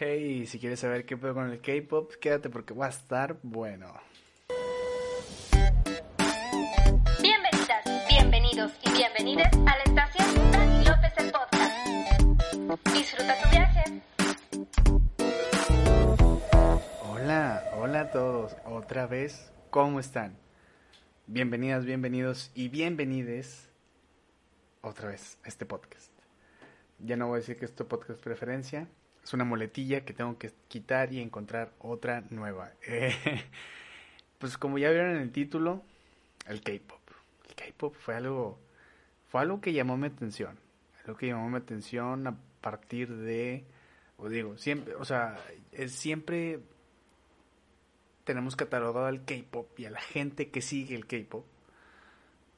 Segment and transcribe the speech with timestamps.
[0.00, 3.94] Hey, si quieres saber qué puedo con el K-pop, quédate porque va a estar bueno.
[7.22, 12.92] Bienvenidas, bienvenidos y bienvenidas a la estación Dani López el Podcast.
[12.92, 14.02] Disfruta tu viaje.
[17.08, 18.56] Hola, hola a todos.
[18.64, 20.36] Otra vez, ¿cómo están?
[21.28, 23.68] Bienvenidas, bienvenidos y bienvenides
[24.80, 26.10] otra vez a este podcast.
[26.98, 28.88] Ya no voy a decir que es tu podcast preferencia,
[29.24, 32.72] es una muletilla que tengo que quitar y encontrar otra nueva.
[32.86, 33.14] Eh,
[34.38, 35.82] pues como ya vieron en el título,
[36.46, 37.00] el K-pop.
[37.48, 38.58] El K-pop fue algo,
[39.28, 40.58] fue algo que llamó mi atención.
[41.00, 43.64] Algo que llamó mi atención a partir de,
[44.18, 45.38] o digo, siempre, o sea,
[45.72, 46.60] es siempre
[48.24, 51.46] tenemos catalogado al K-pop y a la gente que sigue el K-pop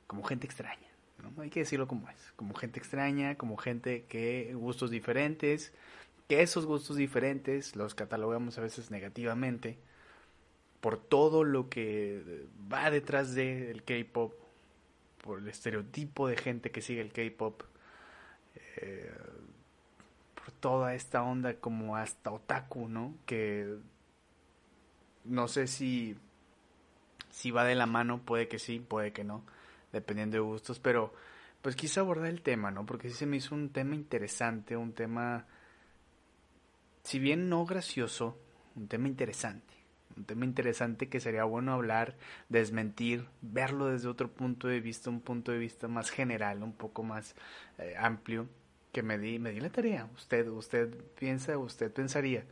[0.08, 0.88] como gente extraña.
[1.22, 1.42] ¿no?
[1.42, 5.72] Hay que decirlo como es, como gente extraña, como gente que gustos diferentes,
[6.28, 9.78] que esos gustos diferentes los catalogamos a veces negativamente
[10.80, 14.34] por todo lo que va detrás del K-pop,
[15.22, 17.62] por el estereotipo de gente que sigue el K-pop,
[18.76, 19.10] eh,
[20.34, 23.14] por toda esta onda como hasta otaku, ¿no?
[23.26, 23.76] Que
[25.24, 26.16] no sé si,
[27.30, 29.42] si va de la mano, puede que sí, puede que no,
[29.92, 31.12] dependiendo de gustos, pero
[31.62, 32.86] pues quise abordar el tema, ¿no?
[32.86, 35.46] Porque sí se me hizo un tema interesante, un tema,
[37.06, 38.36] si bien no gracioso,
[38.74, 39.74] un tema interesante.
[40.16, 42.16] Un tema interesante que sería bueno hablar,
[42.48, 47.04] desmentir, verlo desde otro punto de vista, un punto de vista más general, un poco
[47.04, 47.36] más
[47.78, 48.48] eh, amplio,
[48.90, 50.08] que me di, me di la tarea.
[50.16, 52.44] Usted, usted piensa, usted pensaría,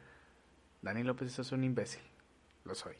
[0.82, 2.02] Dani López es un imbécil.
[2.64, 2.94] Lo soy.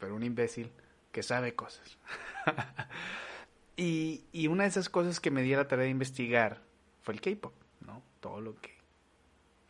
[0.00, 0.72] Pero un imbécil
[1.12, 1.98] que sabe cosas.
[3.76, 6.62] y, y una de esas cosas que me di la tarea de investigar
[7.02, 7.54] fue el K-pop,
[7.86, 8.02] ¿no?
[8.18, 8.79] Todo lo que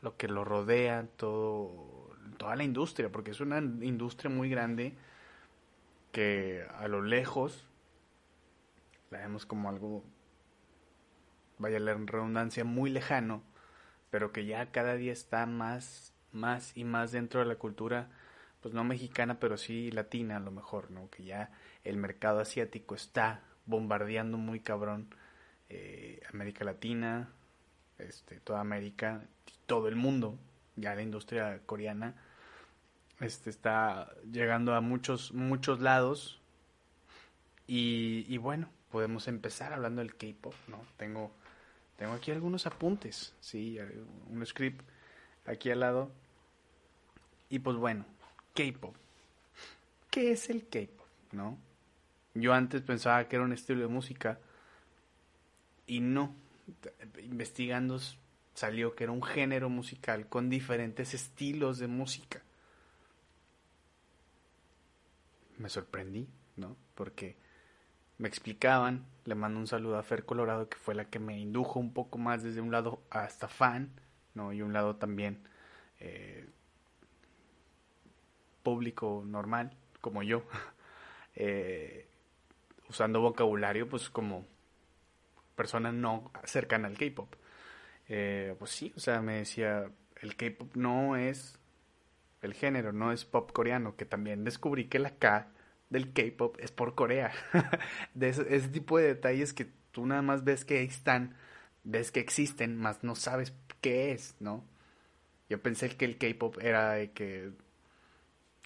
[0.00, 4.94] lo que lo rodea, todo toda la industria, porque es una industria muy grande
[6.12, 7.66] que a lo lejos
[9.10, 10.02] la vemos como algo
[11.58, 13.42] vaya la redundancia muy lejano,
[14.10, 18.08] pero que ya cada día está más más y más dentro de la cultura
[18.62, 21.08] pues no mexicana, pero sí latina a lo mejor, ¿no?
[21.10, 21.50] Que ya
[21.84, 25.14] el mercado asiático está bombardeando muy cabrón
[25.68, 27.30] eh, América Latina,
[28.02, 29.22] este, toda América,
[29.66, 30.38] todo el mundo,
[30.76, 32.14] ya la industria coreana
[33.20, 36.40] este, está llegando a muchos, muchos lados.
[37.66, 40.82] Y, y bueno, podemos empezar hablando del K-pop, ¿no?
[40.96, 41.32] Tengo,
[41.96, 43.78] tengo aquí algunos apuntes, sí,
[44.28, 44.82] un script
[45.46, 46.10] aquí al lado.
[47.48, 48.04] Y pues bueno,
[48.54, 48.94] K-pop.
[50.10, 51.06] ¿Qué es el K-pop?
[51.32, 51.58] ¿No?
[52.34, 54.38] Yo antes pensaba que era un estilo de música
[55.86, 56.34] y no.
[57.22, 57.98] Investigando
[58.54, 62.42] salió que era un género musical con diferentes estilos de música.
[65.58, 66.76] Me sorprendí, ¿no?
[66.94, 67.36] Porque
[68.18, 71.80] me explicaban, le mando un saludo a Fer Colorado, que fue la que me indujo
[71.80, 73.90] un poco más desde un lado hasta fan,
[74.34, 74.52] ¿no?
[74.52, 75.42] Y un lado también
[76.00, 76.46] eh,
[78.62, 80.42] público normal, como yo,
[81.34, 82.08] eh,
[82.88, 84.46] usando vocabulario, pues como
[85.56, 87.34] persona no cercana al K-pop.
[88.08, 89.90] Eh, pues sí, o sea, me decía,
[90.20, 91.58] el K-pop no es
[92.42, 95.48] el género, no es pop coreano, que también descubrí que la K
[95.90, 97.32] del K-pop es por Corea.
[98.14, 101.36] de ese, tipo de detalles que tú nada más ves que están,
[101.84, 104.64] ves que existen, más no sabes qué es, ¿no?
[105.48, 107.52] Yo pensé que el K-pop era de que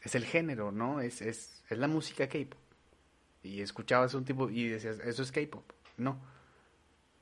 [0.02, 1.00] es el género, ¿no?
[1.00, 2.60] Es, es, es la música K-pop.
[3.42, 5.70] Y escuchabas un tipo y decías, eso es K-pop.
[5.96, 6.33] No.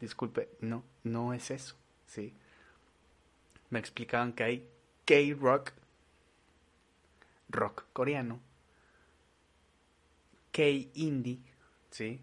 [0.02, 1.76] Disculpe, no, no es eso,
[2.06, 2.34] ¿sí?
[3.70, 4.68] Me explicaban que hay
[5.04, 5.70] K-rock,
[7.48, 8.40] rock coreano,
[10.50, 11.38] K-indie,
[11.92, 12.20] ¿sí?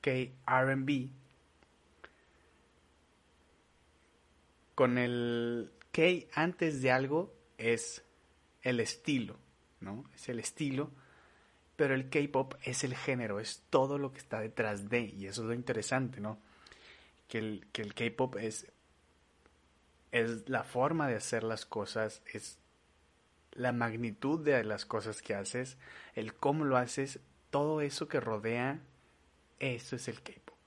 [0.00, 1.10] K-RB.
[4.74, 6.02] Con el K
[6.34, 8.02] antes de algo es
[8.62, 9.36] el estilo,
[9.78, 10.02] ¿no?
[10.12, 10.90] Es el estilo,
[11.76, 15.42] pero el K-pop es el género, es todo lo que está detrás de, y eso
[15.42, 16.42] es lo interesante, ¿no?
[17.28, 18.70] Que el, que el K-pop es,
[20.12, 22.58] es la forma de hacer las cosas, es
[23.52, 25.78] la magnitud de las cosas que haces,
[26.14, 28.80] el cómo lo haces, todo eso que rodea,
[29.58, 30.58] eso es el K-pop.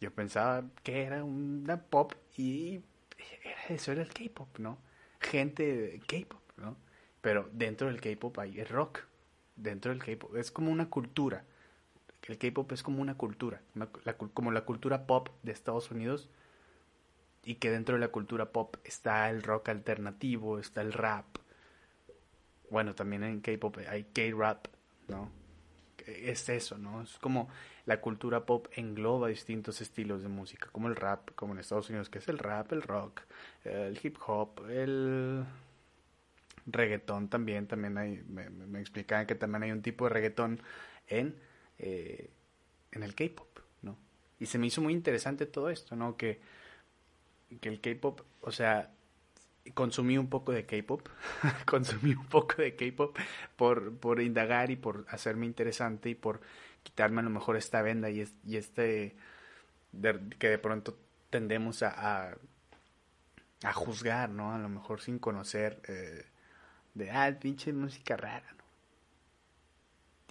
[0.00, 2.82] Yo pensaba que era una pop y
[3.68, 4.78] eso era el K-pop, ¿no?
[5.20, 6.76] Gente K-pop, ¿no?
[7.20, 9.00] Pero dentro del K-pop hay rock.
[9.56, 11.44] Dentro del K-pop es como una cultura.
[12.26, 16.30] El K-pop es como una cultura, la, como la cultura pop de Estados Unidos.
[17.44, 21.26] y que dentro de la cultura pop está el rock alternativo, está el rap.
[22.70, 24.68] Bueno, también en K-pop hay K-rap,
[25.08, 25.30] ¿no?
[26.06, 27.02] Es eso, ¿no?
[27.02, 27.48] Es como
[27.86, 32.08] la cultura pop engloba distintos estilos de música, como el rap, como en Estados Unidos,
[32.08, 33.20] que es el rap, el rock,
[33.64, 35.44] el hip hop, el
[36.66, 40.60] reggaetón también, también hay, me, me explicaban que también hay un tipo de reggaetón
[41.08, 41.36] en,
[41.78, 42.30] eh,
[42.92, 43.96] en el K-pop, ¿no?
[44.38, 46.16] Y se me hizo muy interesante todo esto, ¿no?
[46.16, 46.40] Que,
[47.60, 48.90] que el K-pop, o sea,
[49.72, 51.08] consumí un poco de K-pop,
[51.66, 53.16] consumí un poco de K-pop
[53.56, 56.40] por, por indagar y por hacerme interesante y por
[56.82, 59.16] quitarme a lo mejor esta venda y, y este
[60.38, 60.98] que de pronto
[61.30, 62.36] tendemos a,
[63.62, 64.52] a, juzgar, ¿no?
[64.52, 66.26] A lo mejor sin conocer eh,
[66.94, 68.63] de, ah, pinche música rara, ¿no?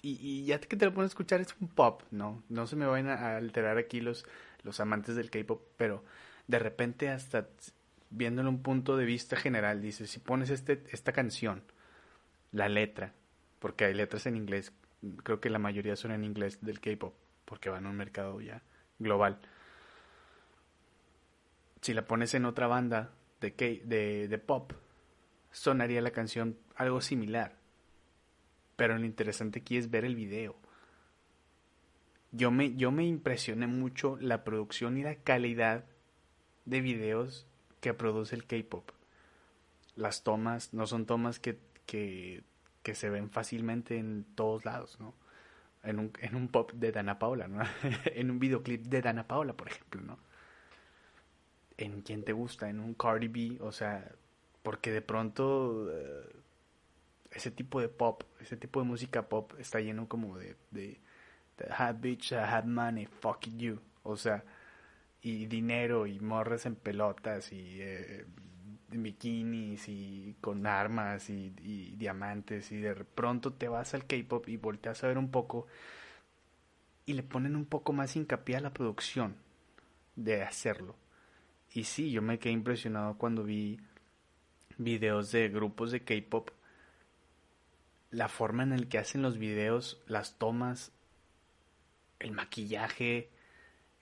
[0.04, 2.42] Y, y, ya que te lo pones a escuchar es un pop, ¿no?
[2.50, 4.26] No se me van a alterar aquí los,
[4.62, 6.04] los amantes del K-pop, pero
[6.46, 7.48] de repente hasta
[8.10, 11.62] viéndolo un punto de vista general, dices, si pones este, esta canción,
[12.52, 13.14] la letra,
[13.60, 14.74] porque hay letras en inglés,
[15.22, 17.14] creo que la mayoría son en inglés del K-pop,
[17.46, 18.60] porque van a un mercado ya
[18.98, 19.40] global.
[21.80, 24.74] Si la pones en otra banda de, K, de, de pop,
[25.50, 27.63] sonaría la canción algo similar.
[28.76, 30.56] Pero lo interesante aquí es ver el video.
[32.32, 35.84] Yo me, yo me impresioné mucho la producción y la calidad
[36.64, 37.46] de videos
[37.80, 38.90] que produce el K-pop.
[39.94, 42.42] Las tomas no son tomas que, que,
[42.82, 45.14] que, se ven fácilmente en todos lados, ¿no?
[45.84, 47.62] En un, en un pop de Dana Paula, ¿no?
[48.06, 50.18] en un videoclip de Dana Paula, por ejemplo, ¿no?
[51.76, 54.10] En quien te gusta, en un Cardi B, o sea,
[54.62, 56.43] porque de pronto uh,
[57.34, 61.00] ese tipo de pop, ese tipo de música pop está lleno como de, de,
[61.58, 64.44] de had bitch, I had money, fuck you, o sea,
[65.22, 68.26] y dinero y morras en pelotas y eh,
[68.90, 74.56] bikinis y con armas y, y, diamantes y de pronto te vas al K-pop y
[74.56, 75.66] volteas a ver un poco
[77.06, 79.36] y le ponen un poco más hincapié a la producción
[80.16, 80.96] de hacerlo.
[81.72, 83.80] Y sí, yo me quedé impresionado cuando vi
[84.78, 86.50] videos de grupos de K-pop.
[88.14, 90.92] La forma en el que hacen los videos, las tomas,
[92.20, 93.28] el maquillaje,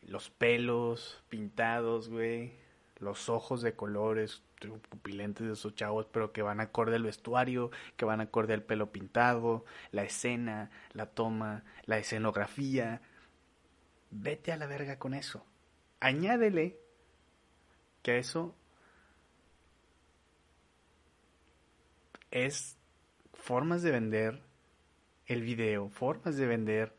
[0.03, 2.53] los pelos pintados, güey,
[2.99, 4.43] los ojos de colores
[4.91, 8.93] pupilentes de esos chavos, pero que van acorde al vestuario, que van acorde al pelo
[8.93, 13.01] pintado, la escena, la toma, la escenografía.
[14.11, 15.47] Vete a la verga con eso.
[16.01, 16.79] Añádele
[18.03, 18.55] que eso
[22.31, 22.77] es
[23.43, 24.41] formas de vender
[25.27, 26.95] el video, formas de vender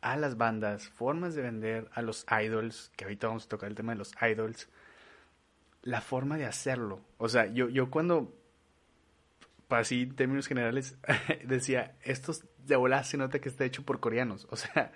[0.00, 3.74] a las bandas, formas de vender a los idols, que ahorita vamos a tocar el
[3.74, 4.70] tema de los idols,
[5.82, 7.02] la forma de hacerlo.
[7.18, 8.34] O sea, yo, yo cuando,
[9.68, 10.96] así en términos generales,
[11.44, 14.46] decía, estos de volada se nota que está hecho por coreanos.
[14.50, 14.92] O sea,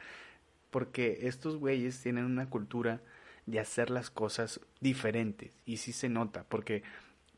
[0.71, 3.03] porque estos güeyes tienen una cultura
[3.45, 5.53] de hacer las cosas diferentes.
[5.67, 6.83] Y sí se nota, porque,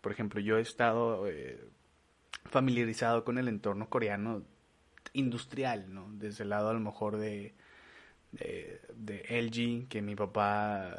[0.00, 1.58] por ejemplo, yo he estado eh,
[2.46, 4.43] familiarizado con el entorno coreano
[5.12, 6.08] industrial, ¿no?
[6.12, 7.54] Desde el lado a lo mejor de,
[8.32, 10.96] de, LG, que mi papá,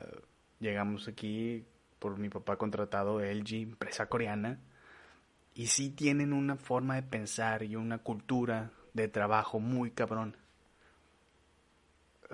[0.60, 1.66] llegamos aquí
[2.00, 4.60] por mi papá contratado LG, empresa coreana,
[5.54, 10.38] y sí tienen una forma de pensar y una cultura de trabajo muy cabrón.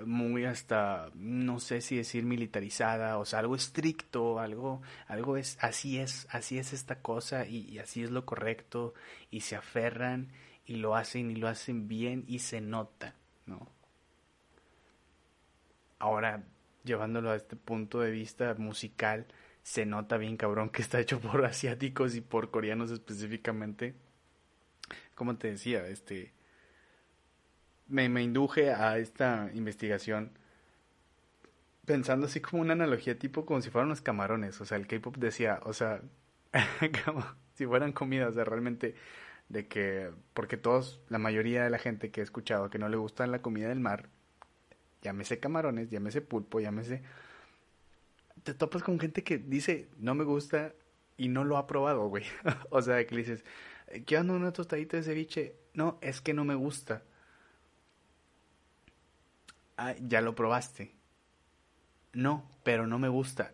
[0.04, 5.98] Muy hasta, no sé si decir militarizada, o sea, algo estricto, algo, algo es, así
[5.98, 8.94] es, así es esta cosa y, y así es lo correcto,
[9.30, 10.32] y se aferran
[10.66, 13.14] y lo hacen y lo hacen bien y se nota,
[13.46, 13.68] ¿no?
[15.98, 16.44] Ahora,
[16.84, 19.26] llevándolo a este punto de vista musical,
[19.62, 23.94] se nota bien cabrón que está hecho por asiáticos y por coreanos específicamente.
[25.14, 26.32] Como te decía, este
[27.88, 30.32] me, me induje a esta investigación
[31.84, 35.16] pensando así como una analogía tipo como si fueran unos camarones, o sea, el K-pop
[35.16, 36.00] decía, o sea,
[37.54, 38.94] si fueran comidas, o sea, realmente
[39.48, 42.96] de que, porque todos, la mayoría de la gente que he escuchado que no le
[42.96, 44.08] gusta la comida del mar,
[45.02, 47.02] llámese camarones, llámese pulpo, llámese...
[48.42, 50.74] Te topas con gente que dice, no me gusta
[51.16, 52.24] y no lo ha probado, güey.
[52.70, 53.44] o sea, que le dices,
[54.06, 55.54] ¿qué onda una tostadita de ceviche?
[55.74, 57.02] No, es que no me gusta.
[59.76, 60.94] Ah, ya lo probaste.
[62.14, 63.52] No, pero no me gusta.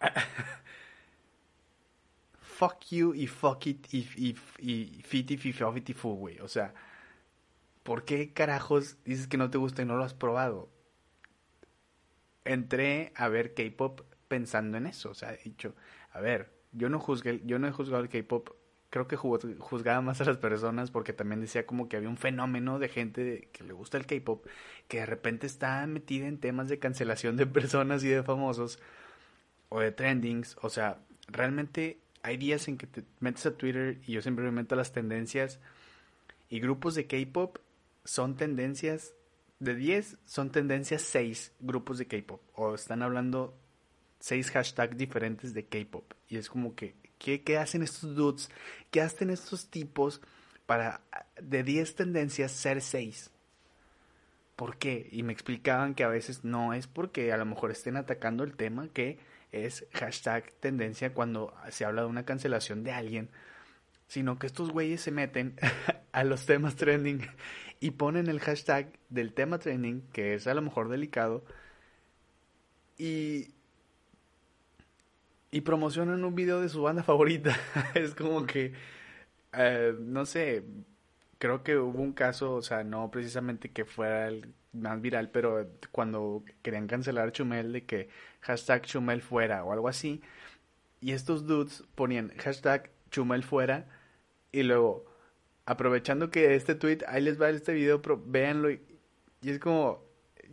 [2.38, 6.38] fuck you y fuck it y, y, y fiti fiti fu, güey.
[6.40, 6.74] O sea,
[7.82, 10.68] ¿por qué carajos dices que no te gusta y no lo has probado?
[12.44, 15.10] Entré a ver K-pop pensando en eso.
[15.10, 15.74] O sea, he dicho,
[16.12, 18.50] a ver, yo no juzgué, yo no he juzgado el K-pop,
[18.92, 22.78] creo que juzgaba más a las personas porque también decía como que había un fenómeno
[22.78, 24.44] de gente que le gusta el K-pop
[24.86, 28.78] que de repente está metida en temas de cancelación de personas y de famosos
[29.70, 30.58] o de trendings.
[30.60, 34.50] O sea, realmente hay días en que te metes a Twitter y yo siempre me
[34.50, 35.58] meto a las tendencias
[36.50, 37.56] y grupos de K-pop
[38.04, 39.14] son tendencias
[39.58, 43.56] de 10 son tendencias 6 grupos de K-pop o están hablando
[44.20, 48.50] 6 hashtags diferentes de K-pop y es como que ¿qué, ¿qué, hacen estos dudes?
[48.90, 50.20] ¿Qué hacen estos tipos
[50.66, 51.00] para
[51.40, 53.30] de 10 tendencias ser 6?
[54.56, 55.08] ¿Por qué?
[55.10, 58.54] Y me explicaban que a veces no es porque a lo mejor estén atacando el
[58.54, 59.18] tema que
[59.52, 63.30] es hashtag tendencia cuando se habla de una cancelación de alguien,
[64.08, 65.56] sino que estos güeyes se meten
[66.12, 67.26] a los temas trending
[67.80, 71.44] y ponen el hashtag del tema trending, que es a lo mejor delicado,
[72.98, 73.48] y,
[75.52, 77.56] y promocionan un video de su banda favorita.
[77.94, 78.72] es como que,
[79.52, 80.64] eh, no sé,
[81.38, 85.68] creo que hubo un caso, o sea, no precisamente que fuera el más viral, pero
[85.92, 88.08] cuando querían cancelar Chumel de que
[88.40, 90.22] hashtag Chumel fuera o algo así,
[91.00, 93.86] y estos dudes ponían hashtag Chumel fuera
[94.52, 95.04] y luego
[95.66, 98.70] aprovechando que este tweet, ahí les va este video, pero véanlo.
[98.70, 98.80] Y,
[99.42, 100.02] es como,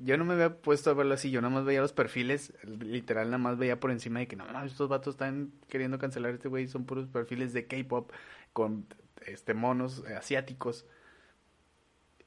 [0.01, 3.27] yo no me había puesto a verlo así, yo nada más veía los perfiles, literal
[3.27, 6.68] nada más veía por encima de que no, estos vatos están queriendo cancelar este güey,
[6.68, 8.12] son puros perfiles de K-pop
[8.53, 8.86] con
[9.25, 10.86] este monos asiáticos.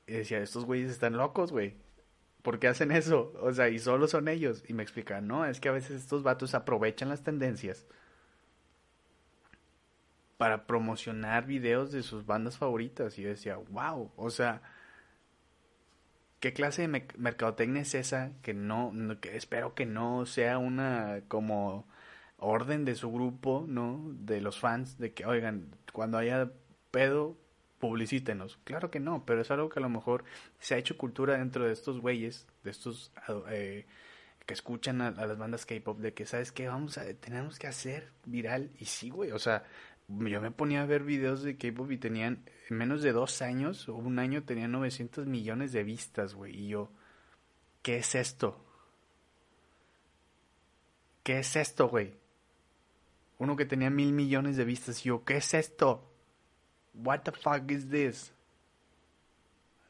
[0.07, 1.77] Y decía, estos güeyes están locos, güey.
[2.43, 3.33] ¿Por qué hacen eso?
[3.41, 4.65] O sea, y solo son ellos.
[4.69, 7.87] Y me explican, no, es que a veces estos vatos aprovechan las tendencias
[10.37, 13.17] para promocionar videos de sus bandas favoritas.
[13.19, 14.61] Y yo decía, wow, o sea,
[16.43, 18.33] ¿qué clase de mercadotecnia es esa?
[18.43, 21.87] Que no, que espero que no sea una como
[22.37, 24.03] orden de su grupo, ¿no?
[24.11, 26.51] De los fans, de que, oigan, cuando haya
[26.91, 27.39] pedo,
[27.79, 28.59] publicítenos.
[28.65, 30.25] Claro que no, pero es algo que a lo mejor
[30.59, 33.13] se ha hecho cultura dentro de estos güeyes, de estos
[33.49, 33.87] eh,
[34.45, 36.67] que escuchan a, a las bandas K-pop, de que, ¿sabes qué?
[36.67, 38.73] Vamos a, tenemos que hacer viral.
[38.81, 39.63] Y sí, güey, o sea,
[40.21, 43.89] yo me ponía a ver videos de K-pop y tenían, en menos de dos años
[43.89, 46.57] o un año, tenían 900 millones de vistas, güey.
[46.57, 46.91] Y yo,
[47.83, 48.65] ¿qué es esto?
[51.23, 52.15] ¿Qué es esto, güey?
[53.39, 55.05] Uno que tenía mil millones de vistas.
[55.05, 56.11] Y yo, ¿qué es esto?
[56.95, 58.33] What the fuck is this?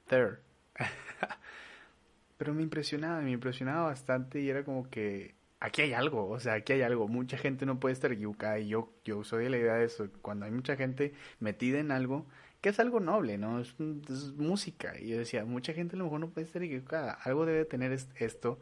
[0.09, 0.39] There.
[2.39, 6.55] Pero me impresionaba, me impresionaba bastante y era como que aquí hay algo, o sea,
[6.55, 7.09] aquí hay algo.
[7.09, 10.09] Mucha gente no puede estar equivocada y yo, yo soy de la idea de eso.
[10.21, 12.27] Cuando hay mucha gente metida en algo,
[12.61, 13.61] que es algo noble, ¿no?
[13.61, 14.99] Es, música.
[14.99, 17.13] Y yo decía, mucha gente a lo mejor no puede estar equivocada.
[17.13, 18.59] Algo debe tener esto.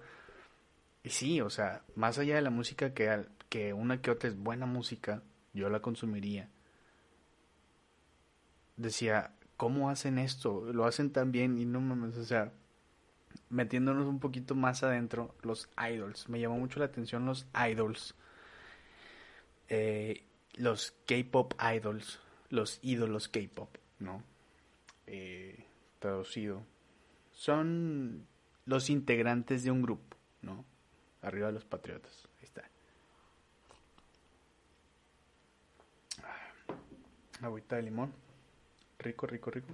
[1.03, 4.37] Y sí, o sea, más allá de la música que, que una que otra es
[4.37, 5.23] buena música,
[5.55, 6.51] yo la consumiría.
[8.77, 10.71] Decía, ¿cómo hacen esto?
[10.73, 12.53] Lo hacen tan bien y no mames, o sea,
[13.51, 16.29] metiéndonos un poquito más adentro, los idols.
[16.29, 18.15] Me llamó mucho la atención los idols.
[19.69, 24.23] Eh, los K-pop idols, los ídolos K-pop, ¿no?
[25.07, 25.65] Eh,
[25.99, 26.63] traducido.
[27.33, 28.27] Son
[28.67, 30.65] los integrantes de un grupo, ¿no?
[31.23, 32.29] Arriba de los patriotas.
[32.39, 32.69] Ahí está.
[36.23, 38.13] Ah, agüita de limón.
[38.99, 39.69] Rico, rico, rico.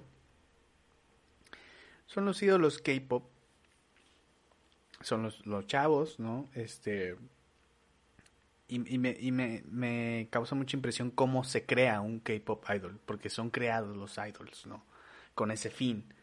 [2.05, 3.36] Son los ídolos K-pop
[5.01, 6.49] son los, los chavos, ¿no?
[6.53, 7.15] Este,
[8.67, 12.99] y, y, me, y me, me, causa mucha impresión cómo se crea un K-pop idol,
[13.05, 14.83] porque son creados los idols, ¿no?
[15.35, 16.13] Con ese fin,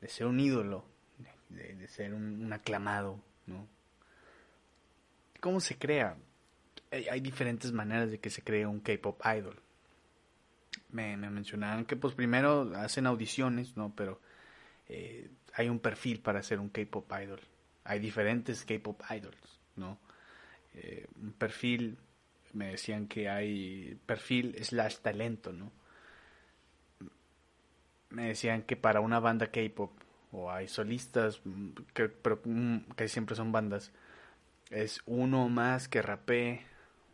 [0.00, 0.84] de ser un ídolo,
[1.50, 3.68] de, ser un, aclamado, ¿no?
[5.40, 6.16] ¿Cómo se crea?
[6.90, 9.60] Hay, diferentes maneras de que se cree un K-pop idol.
[10.90, 13.92] Me, me mencionaron que pues primero hacen audiciones, ¿no?
[13.94, 14.20] Pero
[14.88, 17.40] eh, hay un perfil para ser un K-pop idol
[17.84, 19.98] hay diferentes K-pop idols, ¿no?
[20.74, 21.98] Eh, un perfil,
[22.52, 25.70] me decían que hay perfil slash talento, ¿no?
[28.10, 29.92] Me decían que para una banda K-pop,
[30.32, 31.40] o hay solistas,
[31.92, 33.92] que, pero mm, que siempre son bandas,
[34.70, 36.62] es uno más que rapee,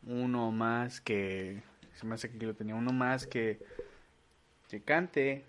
[0.05, 1.63] uno más que,
[1.95, 3.59] se me hace que lo tenía, uno más que,
[4.69, 5.45] que cante,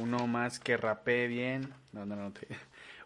[0.00, 2.48] uno más que rapee bien, no, no, no, te,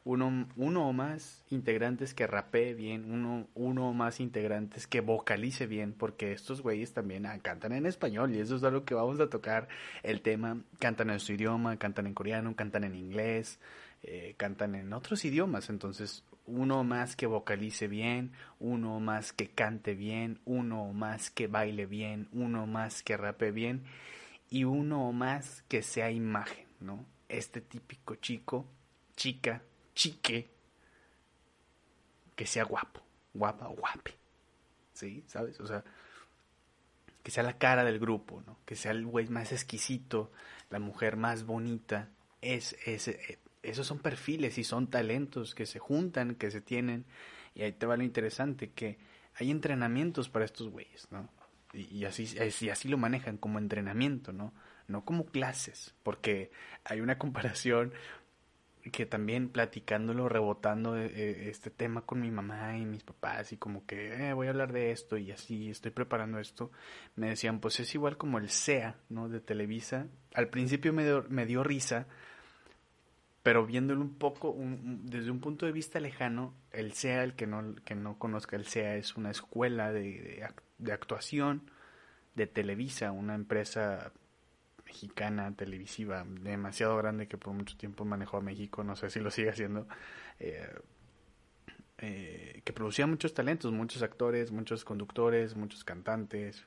[0.05, 5.67] uno, uno o más integrantes que rapee bien, uno, uno o más integrantes que vocalice
[5.67, 9.21] bien, porque estos güeyes también ah, cantan en español y eso es algo que vamos
[9.21, 9.69] a tocar
[10.03, 13.61] el tema, cantan en su idioma, cantan en coreano, cantan en inglés,
[14.03, 19.95] eh, cantan en otros idiomas, entonces uno más que vocalice bien, uno más que cante
[19.95, 23.85] bien, uno más que baile bien, uno más que rape bien
[24.51, 27.07] y uno más que sea imagen, ¿no?
[27.29, 28.67] Este típico chico,
[29.15, 29.63] chica,
[29.95, 30.51] chique,
[32.35, 33.01] que sea guapo,
[33.35, 34.15] guapa o guape,
[34.93, 35.25] ¿sí?
[35.27, 35.61] ¿Sabes?
[35.61, 35.85] O sea,
[37.23, 38.59] que sea la cara del grupo, ¿no?
[38.65, 40.33] Que sea el güey más exquisito,
[40.71, 42.09] la mujer más bonita,
[42.41, 43.11] es, es,
[43.63, 47.05] esos son perfiles y son talentos que se juntan, que se tienen.
[47.55, 48.99] Y ahí te va lo interesante, que
[49.35, 51.29] hay entrenamientos para estos güeyes, ¿no?
[51.73, 52.29] Y, así,
[52.61, 54.53] y así lo manejan como entrenamiento, ¿no?
[54.89, 56.51] No como clases, porque
[56.85, 57.93] hay una comparación
[58.91, 63.57] que también platicándolo, rebotando eh, eh, este tema con mi mamá y mis papás y
[63.57, 66.73] como que eh, voy a hablar de esto y así estoy preparando esto,
[67.15, 69.29] me decían pues es igual como el SEA, ¿no?
[69.29, 70.09] De Televisa.
[70.35, 72.07] Al principio me me dio risa
[73.43, 77.75] pero viéndolo un poco desde un punto de vista lejano, el SEA, el que no,
[77.85, 80.47] que no conozca el SEA, es una escuela de,
[80.79, 81.69] de, actuación
[82.37, 84.13] de Televisa, una empresa
[84.93, 89.31] mexicana televisiva demasiado grande que por mucho tiempo manejó a México, no sé si lo
[89.31, 89.89] sigue haciendo,
[90.39, 90.69] eh,
[91.99, 96.67] eh, que producía muchos talentos, muchos actores, muchos conductores, muchos cantantes.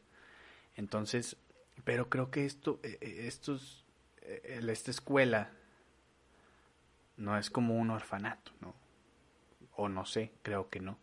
[0.76, 1.38] Entonces,
[1.84, 3.86] pero creo que esto, eh, estos,
[4.22, 5.52] esta escuela
[7.18, 8.74] no es como un orfanato, ¿no?
[9.76, 10.98] O no sé, creo que no.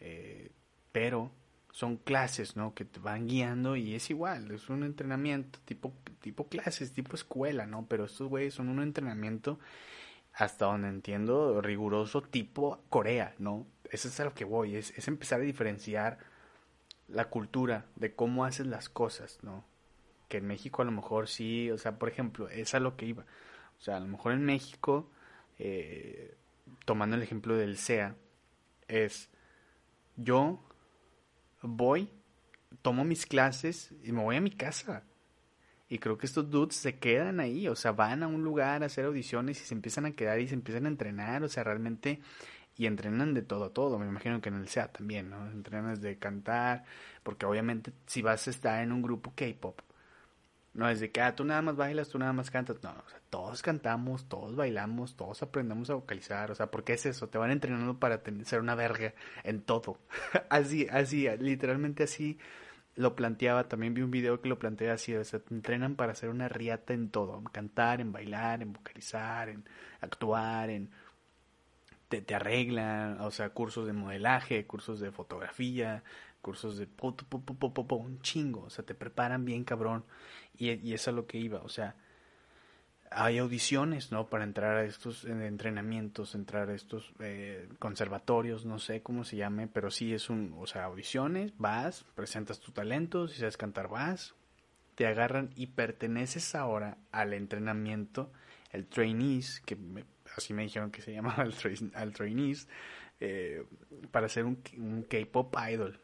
[0.00, 0.50] Eh,
[0.92, 1.32] pero
[1.78, 2.74] son clases, ¿no?
[2.74, 7.66] Que te van guiando y es igual, es un entrenamiento tipo, tipo clases, tipo escuela,
[7.66, 7.86] ¿no?
[7.88, 9.60] Pero estos güeyes son un entrenamiento,
[10.34, 13.64] hasta donde entiendo, riguroso tipo Corea, ¿no?
[13.92, 16.18] Eso es a lo que voy, es, es empezar a diferenciar
[17.06, 19.64] la cultura de cómo hacen las cosas, ¿no?
[20.28, 23.06] Que en México a lo mejor sí, o sea, por ejemplo, es a lo que
[23.06, 23.22] iba.
[23.78, 25.08] O sea, a lo mejor en México,
[25.60, 26.34] eh,
[26.84, 28.16] tomando el ejemplo del SEA,
[28.88, 29.28] es
[30.16, 30.64] yo
[31.62, 32.10] voy,
[32.82, 35.04] tomo mis clases y me voy a mi casa.
[35.88, 38.86] Y creo que estos dudes se quedan ahí, o sea, van a un lugar a
[38.86, 42.20] hacer audiciones y se empiezan a quedar y se empiezan a entrenar, o sea, realmente,
[42.76, 45.50] y entrenan de todo a todo, me imagino que en el SEA también, ¿no?
[45.50, 46.84] Entrenan desde cantar,
[47.22, 49.80] porque obviamente si vas a estar en un grupo K-pop,
[50.78, 52.80] no es de que, ah, tú nada más bailas, tú nada más cantas.
[52.84, 56.52] No, o sea, todos cantamos, todos bailamos, todos aprendemos a vocalizar.
[56.52, 57.28] O sea, ¿por qué es eso?
[57.28, 59.12] Te van entrenando para ser una verga
[59.42, 59.98] en todo.
[60.50, 62.38] así, así, literalmente así
[62.94, 63.66] lo planteaba.
[63.68, 65.16] También vi un video que lo plantea así.
[65.16, 67.38] O sea, te entrenan para ser una riata en todo.
[67.38, 69.64] En cantar, en bailar, en vocalizar, en
[70.00, 70.90] actuar, en...
[72.08, 76.04] Te, te arreglan, o sea, cursos de modelaje, cursos de fotografía,
[76.48, 76.88] cursos de
[77.90, 80.04] un chingo, o sea, te preparan bien cabrón.
[80.56, 81.94] Y, y es a lo que iba, o sea,
[83.10, 84.28] hay audiciones, ¿no?
[84.28, 89.66] Para entrar a estos entrenamientos, entrar a estos eh, conservatorios, no sé cómo se llame,
[89.66, 94.34] pero sí es un, o sea, audiciones, vas, presentas tu talento, si sabes cantar, vas,
[94.94, 98.32] te agarran y perteneces ahora al entrenamiento,
[98.72, 99.76] el trainees, que
[100.36, 101.54] así me dijeron que se llamaba el
[101.94, 102.68] al trainees,
[103.20, 103.64] eh,
[104.10, 104.56] para ser un
[105.08, 106.00] K-pop idol,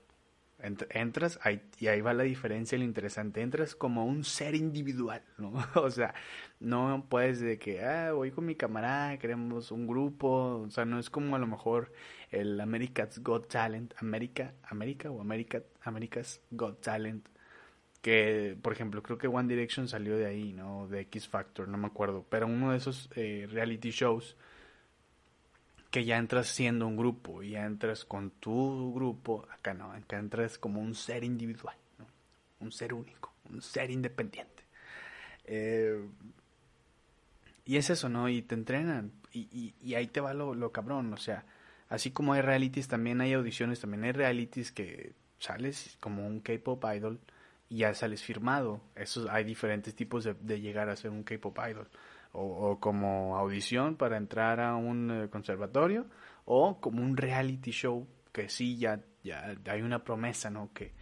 [0.91, 5.53] entras ahí, y ahí va la diferencia, lo interesante, entras como un ser individual, ¿no?
[5.75, 6.15] o sea,
[6.61, 10.99] no puedes de que, ah, voy con mi camarada, queremos un grupo, o sea, no
[10.99, 11.93] es como a lo mejor
[12.31, 17.29] el America's Got Talent, América, América o America, America's Got Talent,
[18.01, 20.89] que, por ejemplo, creo que One Direction salió de ahí, ¿no?
[20.89, 24.37] De X Factor, no me acuerdo, pero uno de esos eh, reality shows
[25.95, 30.19] que ya entras siendo un grupo, y ya entras con tu grupo, acá no, acá
[30.19, 31.77] entras como un ser individual,
[32.59, 34.65] un ser único, un ser independiente.
[35.45, 36.05] Eh,
[37.65, 38.29] y es eso, ¿no?
[38.29, 41.45] Y te entrenan, y, y, ahí te va lo, lo, cabrón, o sea,
[41.89, 46.85] así como hay realities, también hay audiciones, también hay realities que sales como un K-pop
[46.93, 47.21] idol
[47.69, 48.81] y ya sales firmado.
[48.97, 51.89] Eso, hay diferentes tipos de llegar a ser un K-pop idol
[52.35, 56.07] o, como audición para entrar a un eh, conservatorio
[56.45, 60.71] o como un reality show que sí ya, ya hay una promesa, ¿no?
[60.75, 60.93] Que,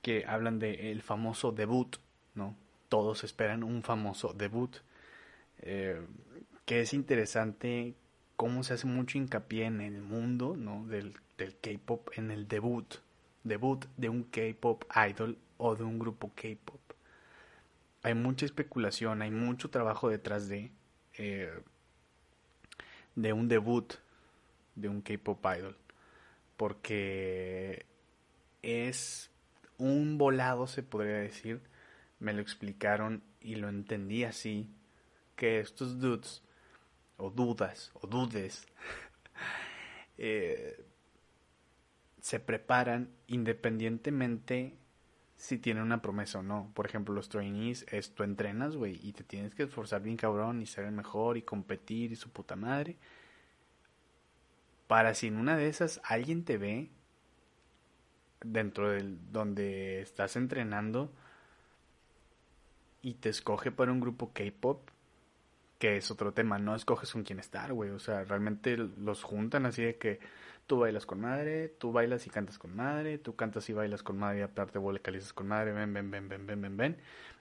[0.00, 1.96] que hablan de el famoso debut,
[2.34, 2.56] ¿no?
[2.88, 4.76] Todos esperan un famoso debut.
[5.58, 6.00] Eh,
[6.64, 7.94] que es interesante
[8.36, 10.86] cómo se hace mucho hincapié en el mundo, ¿no?
[10.86, 12.94] Del, del K-pop, en el debut.
[13.42, 16.83] Debut de un K-pop idol o de un grupo K-pop
[18.04, 20.70] hay mucha especulación, hay mucho trabajo detrás de,
[21.14, 21.50] eh,
[23.14, 23.94] de un debut
[24.74, 25.78] de un K-Pop idol.
[26.58, 27.86] Porque
[28.60, 29.30] es
[29.78, 31.62] un volado, se podría decir.
[32.20, 34.68] Me lo explicaron y lo entendí así.
[35.34, 36.42] Que estos dudes
[37.16, 38.66] o dudas, o dudes,
[40.18, 40.84] eh,
[42.20, 44.76] se preparan independientemente
[45.44, 46.70] si tienen una promesa o no.
[46.72, 50.62] Por ejemplo, los trainees es tú entrenas, güey, y te tienes que esforzar bien cabrón
[50.62, 52.96] y ser el mejor y competir y su puta madre.
[54.86, 56.88] Para si en una de esas alguien te ve
[58.42, 61.12] dentro del donde estás entrenando
[63.02, 64.88] y te escoge para un grupo K-pop,
[65.78, 69.66] que es otro tema, no escoges con quién estar, güey, o sea, realmente los juntan
[69.66, 70.20] así de que
[70.66, 74.18] tú bailas con madre, tú bailas y cantas con madre, tú cantas y bailas con
[74.18, 76.96] madre y aparte vocalizas con madre, ven, ven, ven, ven, ven, ven, ven,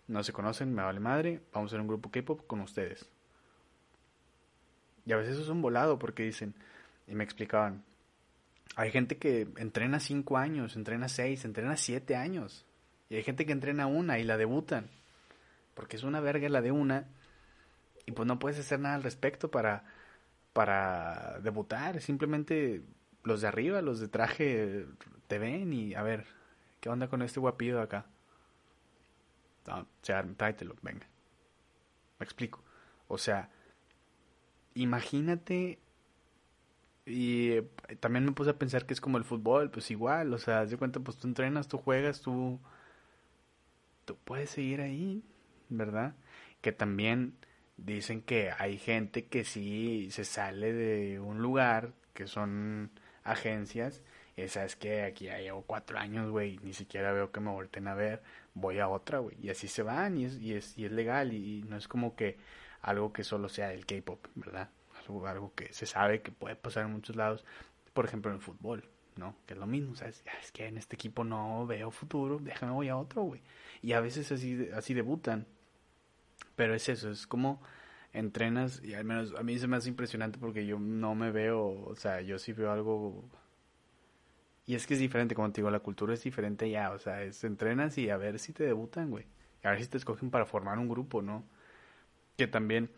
[0.08, 3.10] no se conocen, me vale madre, vamos a ser un grupo K-pop con ustedes.
[5.06, 6.56] Y a veces eso es un volado porque dicen,
[7.08, 7.84] y me explicaban,
[8.76, 12.66] hay gente que entrena cinco años, entrena seis, entrena siete años.
[13.10, 14.90] Y hay gente que entrena una y la debutan.
[15.76, 17.06] Porque es una verga la de una.
[18.06, 19.84] Y pues no puedes hacer nada al respecto para,
[20.54, 22.02] para debutar.
[22.02, 22.84] Simplemente
[23.24, 24.86] los de arriba, los de traje,
[25.28, 26.26] te ven y a ver,
[26.82, 28.06] ¿qué onda con este guapillo de acá?
[29.68, 31.08] No, o sea, venga.
[32.20, 32.62] Me explico.
[33.08, 33.50] O sea,
[34.76, 35.80] imagínate
[37.06, 40.38] y eh, también me puse a pensar que es como el fútbol, pues igual, o
[40.38, 42.60] sea, de cuenta, pues tú entrenas, tú juegas, tú,
[44.06, 45.24] tú puedes seguir ahí,
[45.70, 46.16] ¿verdad?
[46.62, 47.36] Que también
[47.78, 52.92] dicen que hay gente que sí se sale de un lugar, que son
[53.24, 54.02] agencias,
[54.36, 57.88] y sabes que aquí ya llevo cuatro años, güey, ni siquiera veo que me volten
[57.88, 60.86] a ver, voy a otra, güey, y así se van, y es, y es, y
[60.86, 62.38] es legal, y no es como que
[62.82, 64.70] algo que solo sea el K-pop, ¿verdad?
[65.28, 67.46] algo, que se sabe que puede pasar en muchos lados,
[67.94, 69.36] por ejemplo en el fútbol, ¿no?
[69.46, 70.24] Que es lo mismo, ¿sabes?
[70.42, 73.42] Es que en este equipo no veo futuro, déjame voy a otro, güey.
[73.82, 75.46] Y a veces así, así debutan.
[76.56, 77.62] Pero es eso, es como
[78.14, 81.86] entrenas, y al menos a mí se me hace impresionante porque yo no me veo,
[81.86, 83.24] o sea, yo sí veo algo...
[84.66, 87.24] Y es que es diferente, como te digo, la cultura es diferente ya, o sea,
[87.24, 89.26] es entrenas y a ver si te debutan, güey.
[89.64, 91.44] A ver si te escogen para formar un grupo, ¿no?
[92.38, 92.90] Que también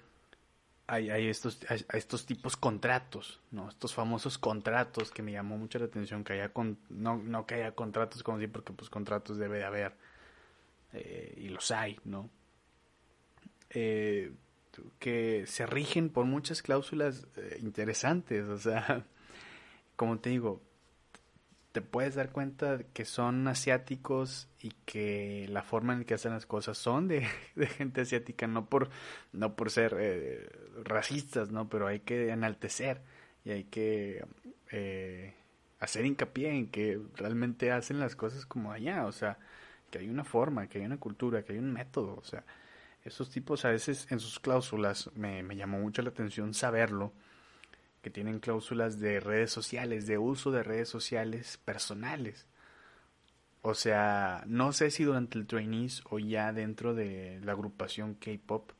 [0.88, 1.60] hay, hay estos,
[1.94, 3.70] estos tipos contratos, ¿no?
[3.70, 7.56] Estos famosos contratos que me llamó mucho la atención que haya con, no, no que
[7.56, 9.94] haya contratos como si porque pues contratos debe de haber
[10.94, 12.30] eh, y los hay, ¿no?
[13.70, 14.32] Eh,
[15.00, 19.06] que se rigen por muchas cláusulas eh, interesantes, o sea,
[19.96, 20.62] como te digo,
[21.76, 26.46] te puedes dar cuenta que son asiáticos y que la forma en que hacen las
[26.46, 27.28] cosas son de,
[27.78, 28.90] gente asiática, no por,
[29.34, 30.50] no por ser eh,
[30.84, 31.68] racistas, ¿no?
[31.68, 33.02] Pero hay que enaltecer
[33.44, 34.26] y hay que
[34.72, 35.34] eh,
[35.82, 39.38] hacer hincapié en que realmente hacen las cosas como allá, o sea,
[39.92, 42.46] que hay una forma, que hay una cultura, que hay un método, o sea,
[43.06, 47.14] esos tipos a veces en sus cláusulas me, me llamó mucho la atención saberlo
[48.02, 52.48] que tienen cláusulas de redes sociales, de uso de redes sociales personales.
[53.62, 58.72] O sea, no sé si durante el trainees o ya dentro de la agrupación K-Pop,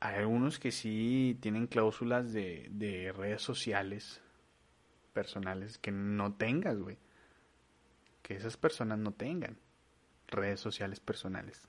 [0.00, 4.20] hay algunos que sí tienen cláusulas de, de redes sociales
[5.12, 6.98] personales que no tengas, güey.
[8.22, 9.56] Que esas personas no tengan
[10.28, 11.68] redes sociales personales.